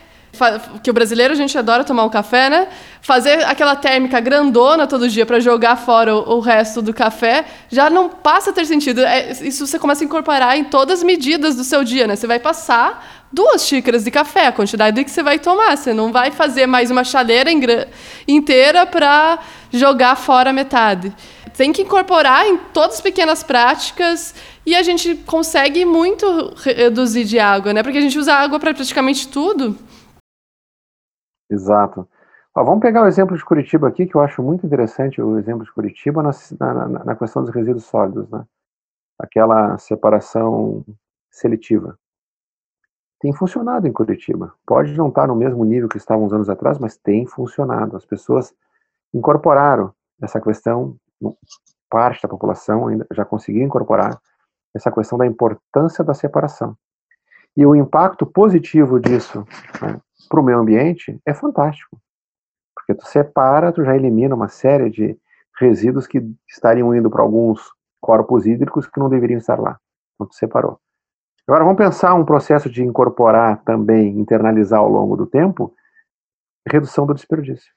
[0.82, 2.68] que o brasileiro a gente adora tomar um café, né?
[3.00, 7.88] Fazer aquela térmica grandona todo dia para jogar fora o, o, resto do café já
[7.88, 9.00] não passa a ter sentido.
[9.00, 12.16] É, isso você começa a incorporar em todas as medidas do seu dia, né?
[12.16, 15.76] Você vai passar duas xícaras de café, a quantidade que você vai tomar.
[15.76, 17.50] Você não vai fazer mais uma chaleira
[18.26, 19.38] inteira para
[19.72, 21.12] jogar fora metade.
[21.56, 27.38] Tem que incorporar em todas as pequenas práticas e a gente consegue muito reduzir de
[27.38, 27.82] água, né?
[27.82, 29.78] Porque a gente usa água para praticamente tudo.
[31.50, 32.08] Exato.
[32.54, 35.64] Ó, vamos pegar o exemplo de Curitiba aqui, que eu acho muito interessante o exemplo
[35.64, 38.44] de Curitiba na, na, na questão dos resíduos sólidos, né?
[39.18, 40.84] Aquela separação
[41.30, 41.98] seletiva.
[43.20, 44.54] Tem funcionado em Curitiba.
[44.66, 47.96] Pode não estar no mesmo nível que estava uns anos atrás, mas tem funcionado.
[47.96, 48.54] As pessoas
[49.12, 50.96] incorporaram essa questão,
[51.88, 54.18] parte da população ainda já conseguiu incorporar
[54.74, 56.76] essa questão da importância da separação.
[57.56, 59.46] E o impacto positivo disso
[59.80, 59.98] né,
[60.28, 62.00] para o meio ambiente é fantástico.
[62.74, 65.18] Porque tu separa, tu já elimina uma série de
[65.58, 67.60] resíduos que estariam indo para alguns
[68.00, 69.78] corpos hídricos que não deveriam estar lá.
[70.14, 70.78] Então tu separou.
[71.46, 75.74] Agora vamos pensar um processo de incorporar também, internalizar ao longo do tempo,
[76.66, 77.72] redução do desperdício.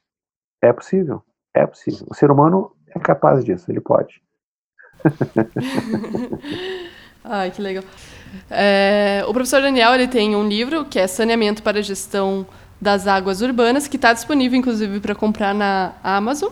[0.62, 1.24] É possível,
[1.54, 2.08] é possível.
[2.10, 4.22] O ser humano é capaz disso, ele pode.
[7.24, 7.84] Ai, que legal.
[8.50, 12.46] É, o professor Daniel ele tem um livro que é Saneamento para a Gestão
[12.80, 16.52] das Águas Urbanas, que está disponível, inclusive, para comprar na Amazon.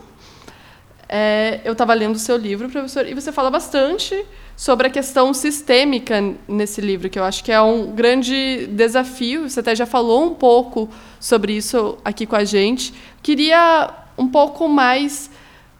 [1.09, 4.25] É, eu estava lendo o seu livro, professor, e você fala bastante
[4.57, 9.49] sobre a questão sistêmica nesse livro, que eu acho que é um grande desafio.
[9.49, 12.93] Você até já falou um pouco sobre isso aqui com a gente.
[13.23, 15.29] Queria um pouco mais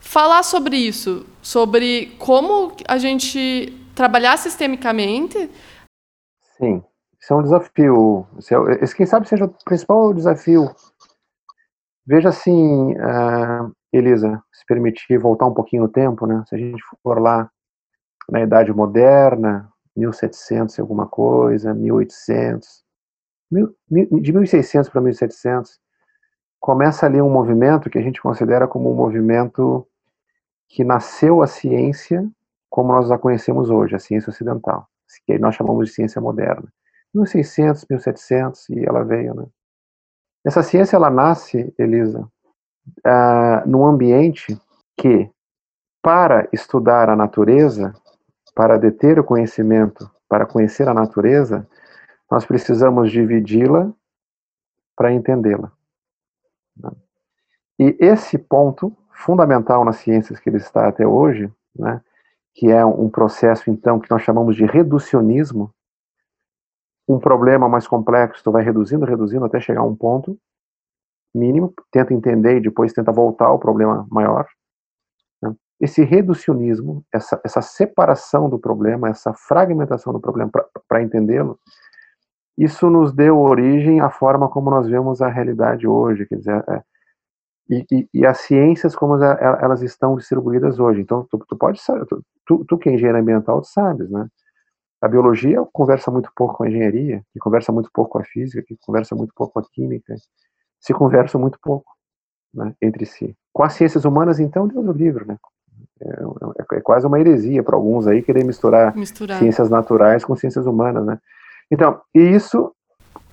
[0.00, 5.50] falar sobre isso, sobre como a gente trabalhar sistemicamente.
[6.58, 6.82] Sim,
[7.20, 8.26] isso é um desafio.
[8.36, 10.70] É esse, quem sabe seja o principal desafio
[12.08, 16.42] Veja assim, uh, Elisa, se permitir voltar um pouquinho no tempo, né?
[16.48, 17.50] Se a gente for lá
[18.30, 22.82] na Idade Moderna, 1700 e alguma coisa, 1800,
[23.50, 25.78] mil, de 1600 para 1700,
[26.58, 29.86] começa ali um movimento que a gente considera como um movimento
[30.66, 32.26] que nasceu a ciência
[32.70, 34.88] como nós a conhecemos hoje, a ciência ocidental,
[35.26, 36.66] que nós chamamos de ciência moderna.
[37.14, 39.46] 1600, 1700 e ela veio, né?
[40.44, 42.20] Essa ciência ela nasce, Elisa,
[43.06, 44.58] uh, num ambiente
[44.96, 45.30] que,
[46.00, 47.92] para estudar a natureza,
[48.54, 51.66] para deter o conhecimento, para conhecer a natureza,
[52.30, 53.92] nós precisamos dividi-la
[54.96, 55.72] para entendê-la.
[56.76, 56.90] Né?
[57.78, 62.00] E esse ponto fundamental nas ciências que ele está até hoje, né,
[62.54, 65.72] que é um processo então que nós chamamos de reducionismo,
[67.08, 70.38] um problema mais complexo, tu vai reduzindo, reduzindo até chegar a um ponto
[71.34, 74.46] mínimo, tenta entender e depois tenta voltar ao problema maior.
[75.42, 75.54] Né?
[75.80, 80.50] Esse reducionismo, essa, essa separação do problema, essa fragmentação do problema
[80.88, 81.58] para entendê-lo,
[82.56, 86.82] isso nos deu origem à forma como nós vemos a realidade hoje, quer dizer, é,
[87.68, 91.02] e, e, e, as ciências como elas estão distribuídas hoje.
[91.02, 92.06] Então, tu, tu pode saber,
[92.46, 94.26] tu, tu, que é engenheiro ambiental, tu sabes, né?
[95.00, 98.64] A biologia conversa muito pouco com a engenharia, que conversa muito pouco com a física,
[98.66, 100.14] que conversa muito pouco com a química,
[100.80, 101.92] se conversam muito pouco
[102.52, 103.36] né, entre si.
[103.52, 105.36] Com as ciências humanas, então, Deus o livre, né?
[106.00, 110.34] É, é, é quase uma heresia para alguns aí querer misturar, misturar, ciências naturais com
[110.34, 111.18] ciências humanas, né?
[111.70, 112.72] Então, e isso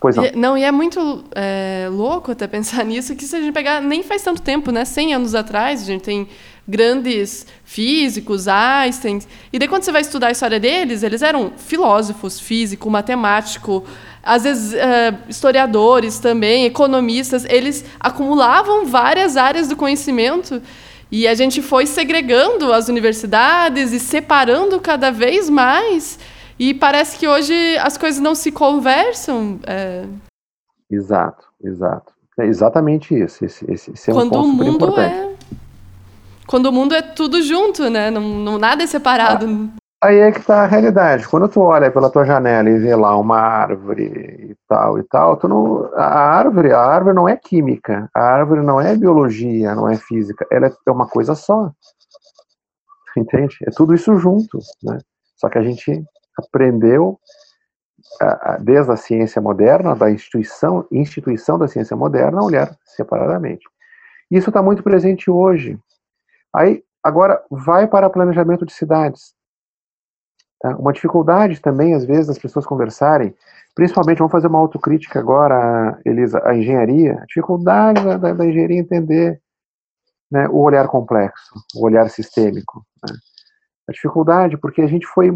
[0.06, 0.24] Pois não.
[0.24, 3.82] E, não, e é muito é, louco até pensar nisso, que se a gente pegar,
[3.82, 4.86] nem faz tanto tempo, né?
[4.86, 6.28] 100 anos atrás, a gente tem
[6.68, 9.20] grandes físicos, Einstein.
[9.52, 13.84] E daí, quando você vai estudar a história deles, eles eram filósofos, físico, matemático,
[14.22, 17.44] às vezes uh, historiadores também, economistas.
[17.46, 20.62] Eles acumulavam várias áreas do conhecimento
[21.12, 26.20] e a gente foi segregando as universidades e separando cada vez mais.
[26.58, 29.60] E parece que hoje as coisas não se conversam.
[29.68, 30.06] É...
[30.90, 32.14] Exato, exato.
[32.40, 33.44] É exatamente isso.
[33.46, 35.36] Esse, esse, esse é Quando um ponto o mundo é
[36.48, 38.12] quando o mundo é tudo junto, né?
[38.12, 39.48] Não, não nada é separado.
[40.02, 41.28] Ah, aí é que tá a realidade.
[41.28, 45.38] Quando tu olha pela tua janela e vê lá uma árvore e tal e tal,
[45.38, 49.90] tu não, a árvore, a árvore não é química, a árvore não é biologia, não
[49.90, 51.72] é física, ela é uma coisa só.
[53.18, 53.58] Entende?
[53.64, 55.00] É tudo isso junto, né?
[55.38, 56.04] Só que a gente
[56.38, 57.20] aprendeu
[58.62, 63.66] desde a ciência moderna, da instituição, instituição da ciência moderna, a olhar separadamente.
[64.30, 65.78] Isso está muito presente hoje.
[66.54, 69.34] Aí, agora, vai para planejamento de cidades.
[70.62, 70.76] Tá?
[70.78, 73.36] Uma dificuldade também, às vezes, das pessoas conversarem,
[73.76, 78.80] principalmente, vamos fazer uma autocrítica agora, Elisa, a engenharia, a dificuldade da, da, da engenharia
[78.80, 79.42] entender
[80.32, 82.86] né, o olhar complexo, o olhar sistêmico.
[83.04, 83.16] Né?
[83.90, 85.30] A dificuldade, porque a gente foi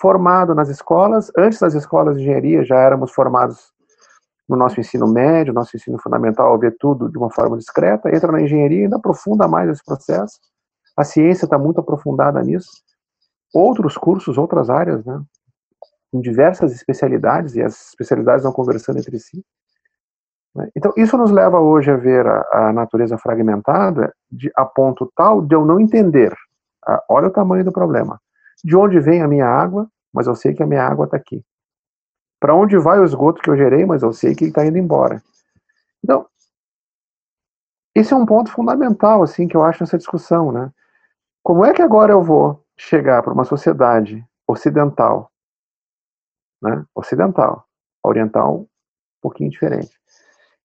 [0.00, 3.72] formado nas escolas, antes das escolas de engenharia já éramos formados
[4.48, 8.42] no nosso ensino médio, nosso ensino fundamental, ver tudo de uma forma discreta, entra na
[8.42, 10.38] engenharia e ainda aprofunda mais esse processo.
[10.96, 12.70] A ciência está muito aprofundada nisso.
[13.54, 15.20] Outros cursos, outras áreas, né?
[16.12, 19.44] Com diversas especialidades, e as especialidades não conversando entre si.
[20.54, 20.68] Né?
[20.76, 25.40] Então, isso nos leva hoje a ver a, a natureza fragmentada de, a ponto tal
[25.40, 26.32] de eu não entender.
[26.86, 28.20] Ah, olha o tamanho do problema.
[28.64, 31.44] De onde vem a minha água, mas eu sei que a minha água está aqui
[32.44, 34.76] para onde vai o esgoto que eu gerei, mas eu sei que ele está indo
[34.76, 35.22] embora.
[36.04, 36.26] Então,
[37.94, 40.70] esse é um ponto fundamental, assim, que eu acho nessa discussão, né?
[41.42, 45.32] Como é que agora eu vou chegar para uma sociedade ocidental,
[46.60, 46.84] né?
[46.94, 47.64] Ocidental,
[48.04, 48.66] oriental, um
[49.22, 49.98] pouquinho diferente,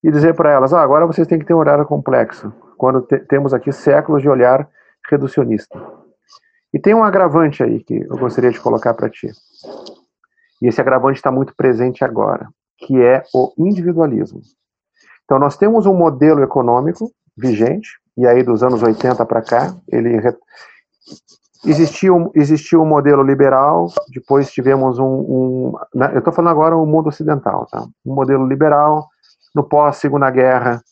[0.04, 3.20] e dizer para elas, ah, agora vocês têm que ter um olhar complexo, quando te
[3.20, 4.68] temos aqui séculos de olhar
[5.08, 5.80] reducionista.
[6.72, 9.30] E tem um agravante aí que eu gostaria de colocar para ti.
[10.62, 12.48] E esse agravante está muito presente agora,
[12.78, 14.40] que é o individualismo.
[15.24, 20.20] Então, nós temos um modelo econômico vigente, e aí dos anos 80 para cá, ele
[21.64, 25.72] existiu, existiu um modelo liberal, depois tivemos um, um
[26.12, 27.86] eu estou falando agora o mundo ocidental, tá?
[28.04, 29.08] um modelo liberal,
[29.54, 30.82] no pós-segunda guerra,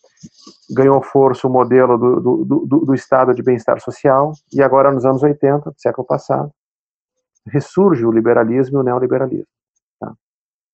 [0.71, 5.05] ganhou força o modelo do, do, do, do estado de bem-estar social, e agora nos
[5.05, 6.53] anos 80, século passado,
[7.47, 9.47] ressurge o liberalismo e o neoliberalismo.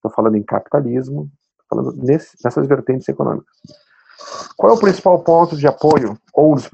[0.05, 1.31] Estou falando em capitalismo,
[1.69, 3.57] falando nesse, nessas vertentes econômicas.
[4.55, 6.69] Qual é o principal ponto de apoio, ou um dos,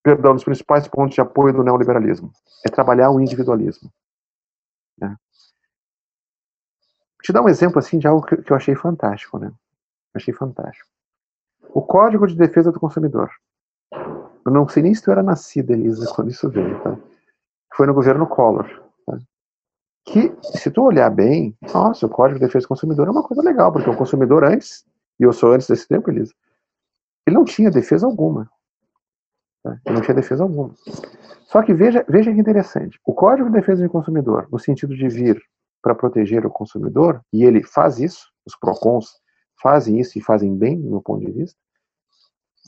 [0.00, 2.30] perdão, dos principais pontos de apoio do neoliberalismo?
[2.64, 3.92] É trabalhar o individualismo.
[4.96, 5.16] Né?
[7.24, 9.52] Te dar um exemplo assim de algo que, que eu achei fantástico, né?
[10.14, 10.88] Achei fantástico.
[11.94, 13.30] Código de Defesa do Consumidor.
[14.44, 16.98] Eu não sei nem se tu era nascida, Elisa, quando isso veio, tá?
[17.72, 18.68] Foi no governo Collor.
[19.06, 19.16] Tá?
[20.04, 23.40] Que, se tu olhar bem, nossa, o Código de Defesa do Consumidor é uma coisa
[23.44, 24.84] legal, porque o consumidor antes,
[25.20, 26.34] e eu sou antes desse tempo, Elisa,
[27.28, 28.50] ele não tinha defesa alguma.
[29.62, 29.78] Tá?
[29.86, 30.74] Ele não tinha defesa alguma.
[31.44, 32.98] Só que veja, veja que interessante.
[33.06, 35.40] O Código de Defesa do Consumidor, no sentido de vir
[35.80, 39.12] para proteger o consumidor, e ele faz isso, os PROCONs
[39.62, 41.63] fazem isso e fazem bem, do meu ponto de vista.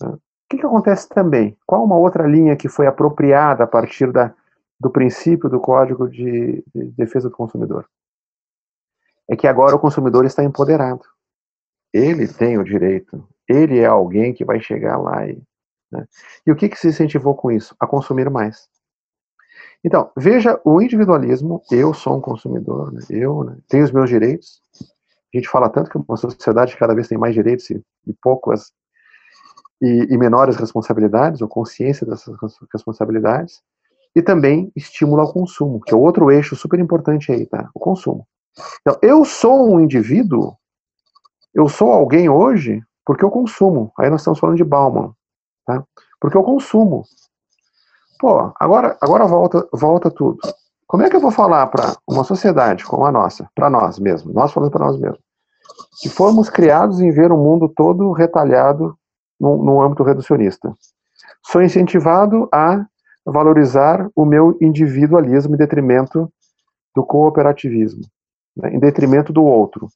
[0.02, 0.18] O
[0.48, 1.56] que, que acontece também?
[1.66, 4.34] Qual uma outra linha que foi apropriada a partir da,
[4.78, 7.88] do princípio do Código de, de Defesa do Consumidor?
[9.28, 11.02] É que agora o consumidor está empoderado.
[11.92, 15.40] Ele tem o direito, ele é alguém que vai chegar lá e.
[15.90, 16.06] Né?
[16.46, 17.74] E o que, que se incentivou com isso?
[17.80, 18.68] A consumir mais.
[19.84, 23.00] Então, veja o individualismo, eu sou um consumidor, né?
[23.08, 23.56] eu né?
[23.68, 24.60] tenho os meus direitos.
[25.32, 28.72] A gente fala tanto que uma sociedade cada vez tem mais direitos e, e poucas
[29.80, 32.34] e, e, menores responsabilidades, ou consciência dessas
[32.72, 33.60] responsabilidades,
[34.14, 37.68] e também estímulo ao consumo, que é outro eixo super importante aí, tá?
[37.74, 38.26] O consumo.
[38.80, 40.56] Então, eu sou um indivíduo,
[41.54, 43.92] eu sou alguém hoje porque eu consumo.
[43.98, 45.12] Aí nós estamos falando de Bauman,
[45.64, 45.84] tá?
[46.20, 47.04] Porque eu consumo.
[48.18, 50.38] Pô, agora, agora volta, volta tudo.
[50.86, 54.34] Como é que eu vou falar para uma sociedade como a nossa, para nós mesmos,
[54.34, 55.20] nós falando para nós mesmos,
[56.00, 58.96] que fomos criados em ver o mundo todo retalhado
[59.40, 60.72] no, âmbito reducionista?
[61.44, 62.84] Sou incentivado a
[63.24, 66.30] valorizar o meu individualismo em detrimento
[66.94, 68.02] do cooperativismo,
[68.56, 69.88] né, em detrimento do outro.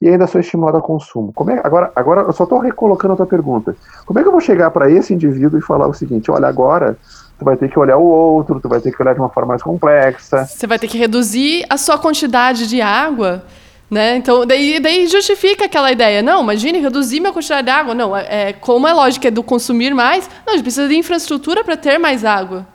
[0.00, 1.32] E ainda sou estimulado ao consumo.
[1.32, 3.76] Como é, agora, agora, eu só estou recolocando a tua pergunta.
[4.06, 6.96] Como é que eu vou chegar para esse indivíduo e falar o seguinte: olha, agora
[7.36, 9.50] tu vai ter que olhar o outro, tu vai ter que olhar de uma forma
[9.50, 10.44] mais complexa.
[10.46, 13.44] Você vai ter que reduzir a sua quantidade de água,
[13.90, 14.16] né?
[14.16, 16.22] Então, daí, daí justifica aquela ideia.
[16.22, 17.94] Não, imagine reduzir minha quantidade de água.
[17.94, 20.96] Não, é, é como é lógica é do consumir mais, não, a gente precisa de
[20.96, 22.66] infraestrutura para ter mais água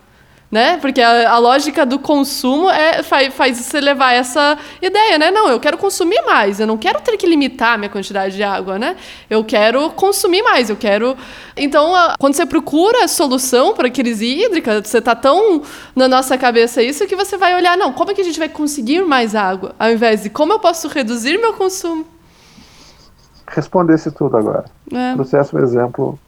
[0.54, 0.78] né?
[0.78, 5.32] Porque a, a, lógica do consumo é, faz, faz você levar essa ideia, né?
[5.32, 8.44] Não, eu quero consumir mais, eu não quero ter que limitar a minha quantidade de
[8.44, 8.96] água, né?
[9.28, 11.18] Eu quero consumir mais, eu quero.
[11.58, 15.64] Então, a, quando você procura a solução para a crise hídrica, você está tão
[15.96, 18.48] na nossa cabeça isso que você vai olhar, não, como é que a gente vai
[18.48, 19.74] conseguir mais água?
[19.80, 22.06] Ao invés de como eu posso reduzir meu consumo.
[23.48, 24.66] Respondesse tudo agora.
[24.94, 25.14] É.
[25.16, 26.20] Trouxesse um exemplo.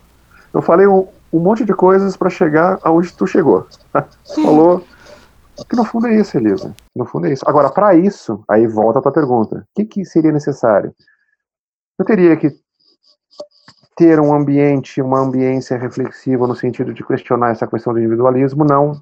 [0.52, 3.68] Eu falei um, um monte de coisas para chegar aonde tu chegou.
[4.44, 4.82] Falou
[5.70, 6.74] que no fundo é isso, Elisa.
[6.96, 7.44] No fundo é isso.
[7.46, 9.58] Agora, para isso, aí volta a tua pergunta.
[9.58, 10.94] O que, que seria necessário?
[12.00, 12.56] Eu teria que
[13.98, 19.02] ter um ambiente, uma ambiência reflexiva no sentido de questionar essa questão do individualismo, não.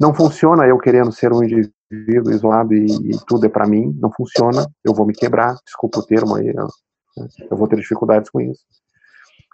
[0.00, 4.12] Não funciona eu querendo ser um indivíduo isolado e, e tudo é para mim, não
[4.12, 4.66] funciona.
[4.84, 6.68] Eu vou me quebrar, desculpa o termo aí, eu,
[7.50, 8.60] eu vou ter dificuldades com isso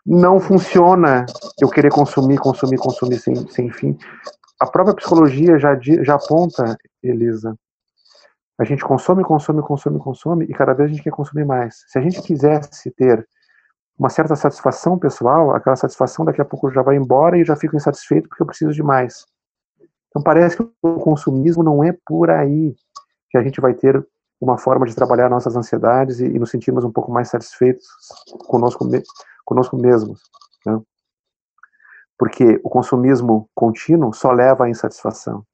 [0.05, 1.25] não funciona
[1.61, 3.97] eu querer consumir, consumir, consumir sem, sem fim.
[4.61, 7.57] A própria psicologia já, já aponta, Elisa,
[8.59, 11.85] a gente consome, consome, consome, consome, e cada vez a gente quer consumir mais.
[11.89, 13.27] Se a gente quisesse ter
[13.99, 17.77] uma certa satisfação pessoal, aquela satisfação daqui a pouco já vai embora e já fico
[17.77, 19.25] insatisfeito porque eu preciso de mais.
[20.09, 22.75] Então parece que o consumismo não é por aí
[23.31, 24.05] que a gente vai ter
[24.41, 27.87] uma forma de trabalhar nossas ansiedades e, e nos sentirmos um pouco mais satisfeitos
[28.47, 28.85] conosco,
[29.45, 30.23] conosco mesmos.
[30.67, 30.81] Né?
[32.19, 35.45] Porque o consumismo contínuo só leva à insatisfação.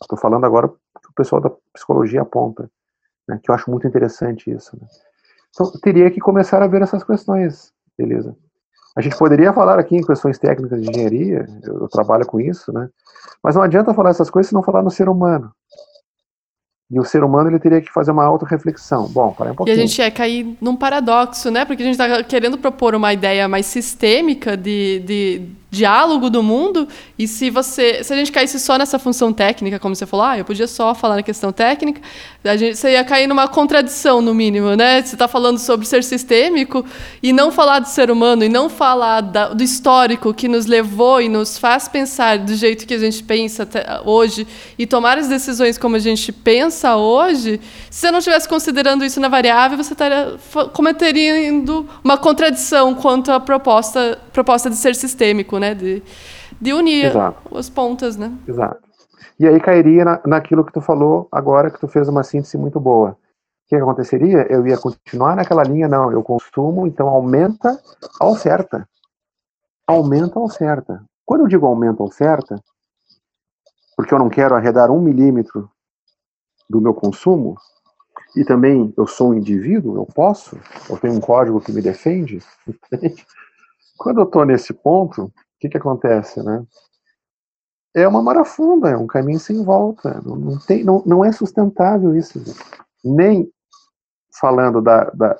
[0.00, 2.70] Estou falando agora que o pessoal da psicologia aponta,
[3.26, 4.76] né, que eu acho muito interessante isso.
[4.80, 4.86] Né?
[5.50, 8.36] Então, teria que começar a ver essas questões, beleza?
[8.96, 12.88] A gente poderia falar aqui em questões técnicas de engenharia, eu, trabalho com isso, né?
[13.42, 15.52] Mas não adianta falar essas coisas se não falar no ser humano.
[16.90, 19.08] E o ser humano ele teria que fazer uma autorreflexão.
[19.08, 19.76] Bom, para um pouquinho.
[19.76, 21.66] E a gente é cair num paradoxo, né?
[21.66, 26.88] Porque a gente está querendo propor uma ideia mais sistêmica de, de diálogo do mundo.
[27.18, 30.38] E se você, se a gente caísse só nessa função técnica, como você falou, ah,
[30.38, 32.00] eu podia só falar na questão técnica,
[32.44, 35.02] a gente, você ia cair numa contradição, no mínimo, né?
[35.02, 36.84] Você está falando sobre ser sistêmico
[37.22, 41.20] e não falar do ser humano, e não falar da, do histórico que nos levou
[41.20, 43.68] e nos faz pensar do jeito que a gente pensa
[44.04, 44.46] hoje
[44.78, 47.60] e tomar as decisões como a gente pensa hoje.
[47.90, 50.36] Se você não estivesse considerando isso na variável, você estaria
[50.72, 51.34] cometeria
[52.02, 55.74] uma contradição quanto à proposta, proposta de ser sistêmico né?
[55.74, 56.02] De,
[56.60, 57.56] de unir Exato.
[57.56, 58.32] as pontas, né?
[58.46, 58.88] Exato.
[59.38, 62.80] E aí cairia na, naquilo que tu falou agora, que tu fez uma síntese muito
[62.80, 63.10] boa.
[63.10, 63.16] O
[63.68, 64.46] que aconteceria?
[64.50, 67.78] Eu ia continuar naquela linha, não, eu consumo, então aumenta
[68.18, 68.88] a oferta.
[69.86, 71.04] Aumenta a oferta.
[71.24, 72.60] Quando eu digo aumenta a oferta,
[73.96, 75.70] porque eu não quero arredar um milímetro
[76.68, 77.56] do meu consumo,
[78.36, 82.38] e também eu sou um indivíduo, eu posso, eu tenho um código que me defende,
[83.98, 86.64] quando eu estou nesse ponto, que, que acontece, né?
[87.94, 90.20] É uma marafunda, é um caminho sem volta.
[90.24, 92.40] Não, não, tem, não, não é sustentável isso.
[93.04, 93.50] Nem
[94.40, 95.36] falando da, da,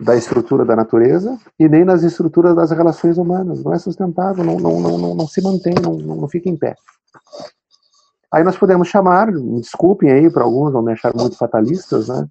[0.00, 3.62] da, estrutura da natureza e nem nas estruturas das relações humanas.
[3.62, 6.74] Não é sustentável, não, não, não, não, não se mantém, não, não fica em pé.
[8.32, 12.26] Aí nós podemos chamar, me desculpem aí para alguns, vão me achar muito fatalistas, né?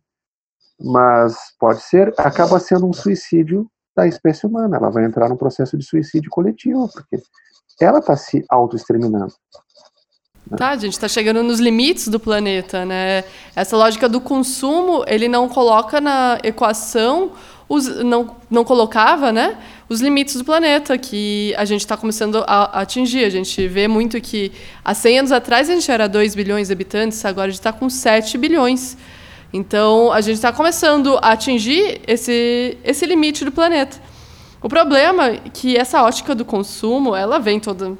[0.81, 4.77] Mas pode ser, acaba sendo um suicídio da espécie humana.
[4.77, 7.23] Ela vai entrar num processo de suicídio coletivo, porque
[7.79, 9.33] ela está se autoexterminando.
[10.49, 10.57] Né?
[10.57, 13.23] Tá, a gente está chegando nos limites do planeta, né?
[13.55, 17.31] Essa lógica do consumo, ele não coloca na equação,
[17.67, 19.57] os, não, não colocava, né?
[19.87, 23.23] Os limites do planeta que a gente está começando a, a, atingir.
[23.23, 24.51] A gente vê muito que
[24.83, 27.71] há 100 anos atrás a gente era 2 bilhões de habitantes, agora a gente está
[27.71, 28.97] com 7 bilhões.
[29.53, 34.01] Então, a gente está começando a atingir esse, esse limite do planeta.
[34.59, 37.95] O problema é que essa ótica do consumo, ela vem toda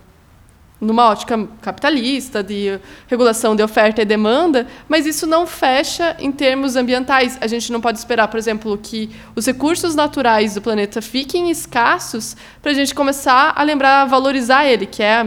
[0.81, 6.75] numa ótica capitalista, de regulação de oferta e demanda, mas isso não fecha em termos
[6.75, 7.37] ambientais.
[7.39, 12.35] A gente não pode esperar, por exemplo, que os recursos naturais do planeta fiquem escassos
[12.61, 15.25] para a gente começar a lembrar, valorizar ele, que é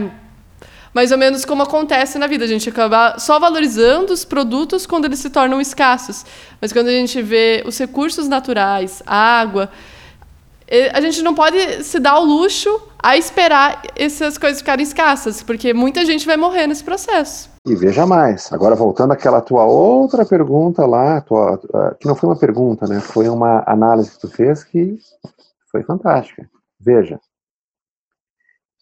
[0.93, 2.45] mais ou menos como acontece na vida.
[2.45, 6.25] A gente acaba só valorizando os produtos quando eles se tornam escassos.
[6.61, 9.69] Mas quando a gente vê os recursos naturais, água,
[10.93, 15.73] a gente não pode se dar o luxo a esperar essas coisas ficarem escassas, porque
[15.73, 17.49] muita gente vai morrer nesse processo.
[17.65, 21.57] E veja mais, agora voltando àquela tua outra pergunta lá, tua,
[21.99, 22.99] que não foi uma pergunta, né?
[22.99, 24.97] Foi uma análise que tu fez que
[25.71, 26.49] foi fantástica.
[26.79, 27.19] Veja.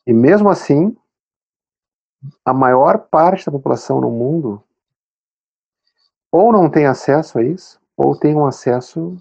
[0.07, 0.95] E mesmo assim,
[2.43, 4.61] a maior parte da população no mundo
[6.31, 9.17] ou não tem acesso a isso, ou tem um acesso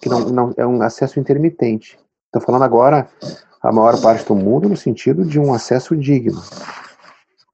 [0.00, 1.98] que não, não é um acesso intermitente.
[2.26, 3.08] Estou falando agora
[3.62, 6.40] a maior parte do mundo no sentido de um acesso digno,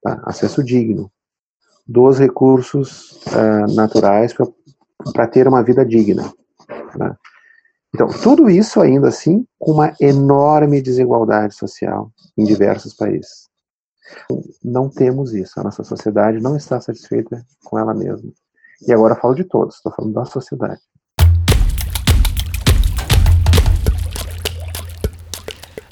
[0.02, 0.20] tá?
[0.24, 1.10] acesso digno
[1.86, 4.34] dos recursos uh, naturais
[5.12, 6.32] para ter uma vida digna.
[6.98, 7.16] Né?
[7.94, 13.48] Então, tudo isso ainda assim com uma enorme desigualdade social em diversos países.
[14.62, 18.30] Não temos isso, a nossa sociedade não está satisfeita com ela mesma.
[18.86, 20.80] E agora eu falo de todos, estou falando da sociedade.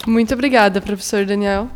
[0.07, 1.69] Muito obrigada, professor Daniel.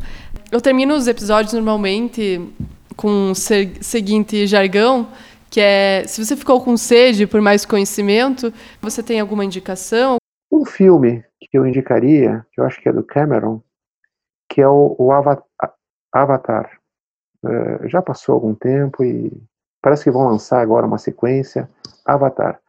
[0.53, 2.55] Eu termino os episódios normalmente
[2.95, 5.09] com o seguinte jargão,
[5.51, 10.17] que é, se você ficou com sede por mais conhecimento, você tem alguma indicação?
[10.53, 13.63] Um filme que eu indicaria, que eu acho que é do Cameron,
[14.49, 15.73] que é o, o Avatar.
[17.45, 19.33] Uh, já passou algum tempo e
[19.81, 21.69] parece que vão lançar agora uma sequência,
[22.05, 22.61] Avatar.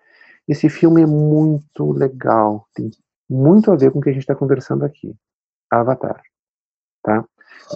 [0.47, 2.89] Esse filme é muito legal, tem
[3.29, 5.15] muito a ver com o que a gente está conversando aqui.
[5.71, 6.21] Avatar.
[7.03, 7.23] Tá?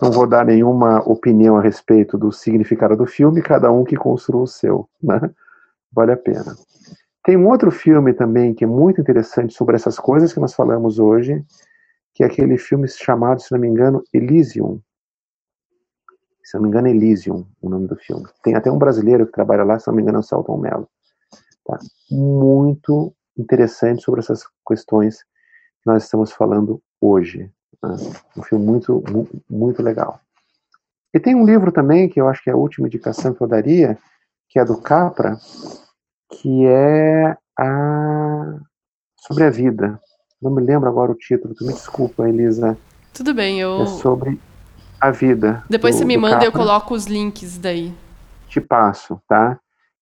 [0.01, 4.43] Não vou dar nenhuma opinião a respeito do significado do filme, cada um que construa
[4.43, 4.89] o seu.
[5.01, 5.19] Né?
[5.91, 6.55] Vale a pena.
[7.23, 10.99] Tem um outro filme também que é muito interessante sobre essas coisas que nós falamos
[10.99, 11.43] hoje,
[12.13, 14.81] que é aquele filme chamado, se não me engano, Elysium.
[16.43, 18.25] Se não me engano, Elysium, o nome do filme.
[18.43, 20.87] Tem até um brasileiro que trabalha lá, se não me engano, é o Celton Mello.
[21.65, 21.79] Tá?
[22.11, 27.49] Muito interessante sobre essas questões que nós estamos falando hoje.
[28.37, 29.03] Um filme muito,
[29.49, 30.19] muito legal.
[31.13, 33.47] E tem um livro também, que eu acho que é a última indicação que eu
[33.47, 33.97] daria,
[34.49, 35.37] que é do Capra,
[36.31, 38.59] que é a...
[39.19, 39.99] sobre a vida.
[40.41, 42.77] Não me lembro agora o título, tu me desculpa, Elisa.
[43.13, 43.81] Tudo bem, eu...
[43.81, 44.39] É sobre
[45.03, 45.61] a vida.
[45.69, 47.93] Depois do, você me manda e eu coloco os links daí.
[48.47, 49.59] Te passo, tá?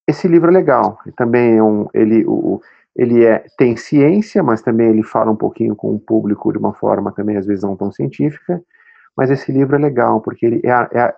[0.08, 1.00] Esse livro é legal.
[1.18, 2.62] Também é um, ele, o,
[2.96, 6.74] ele é, tem ciência, mas também ele fala um pouquinho com o público de uma
[6.74, 8.62] forma também às vezes não tão científica,
[9.18, 11.16] mas esse livro é legal, porque ele é, a, é a,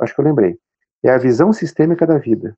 [0.00, 0.58] acho que eu lembrei,
[1.04, 2.56] é a visão sistêmica da vida.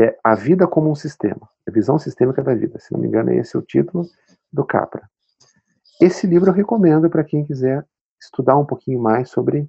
[0.00, 2.78] É a vida como um sistema, a visão sistêmica da vida.
[2.78, 4.06] Se não me engano, esse é o título
[4.50, 5.02] do Capra.
[6.00, 7.84] Esse livro eu recomendo para quem quiser
[8.20, 9.68] estudar um pouquinho mais sobre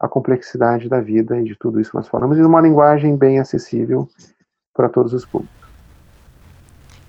[0.00, 3.38] a complexidade da vida e de tudo isso que nós falamos, e numa linguagem bem
[3.38, 4.08] acessível
[4.74, 5.60] para todos os públicos.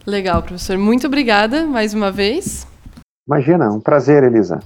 [0.06, 0.78] Legal, professor.
[0.78, 2.68] Muito obrigada mais uma vez.
[3.26, 4.60] Imagina, um prazer, Elisa.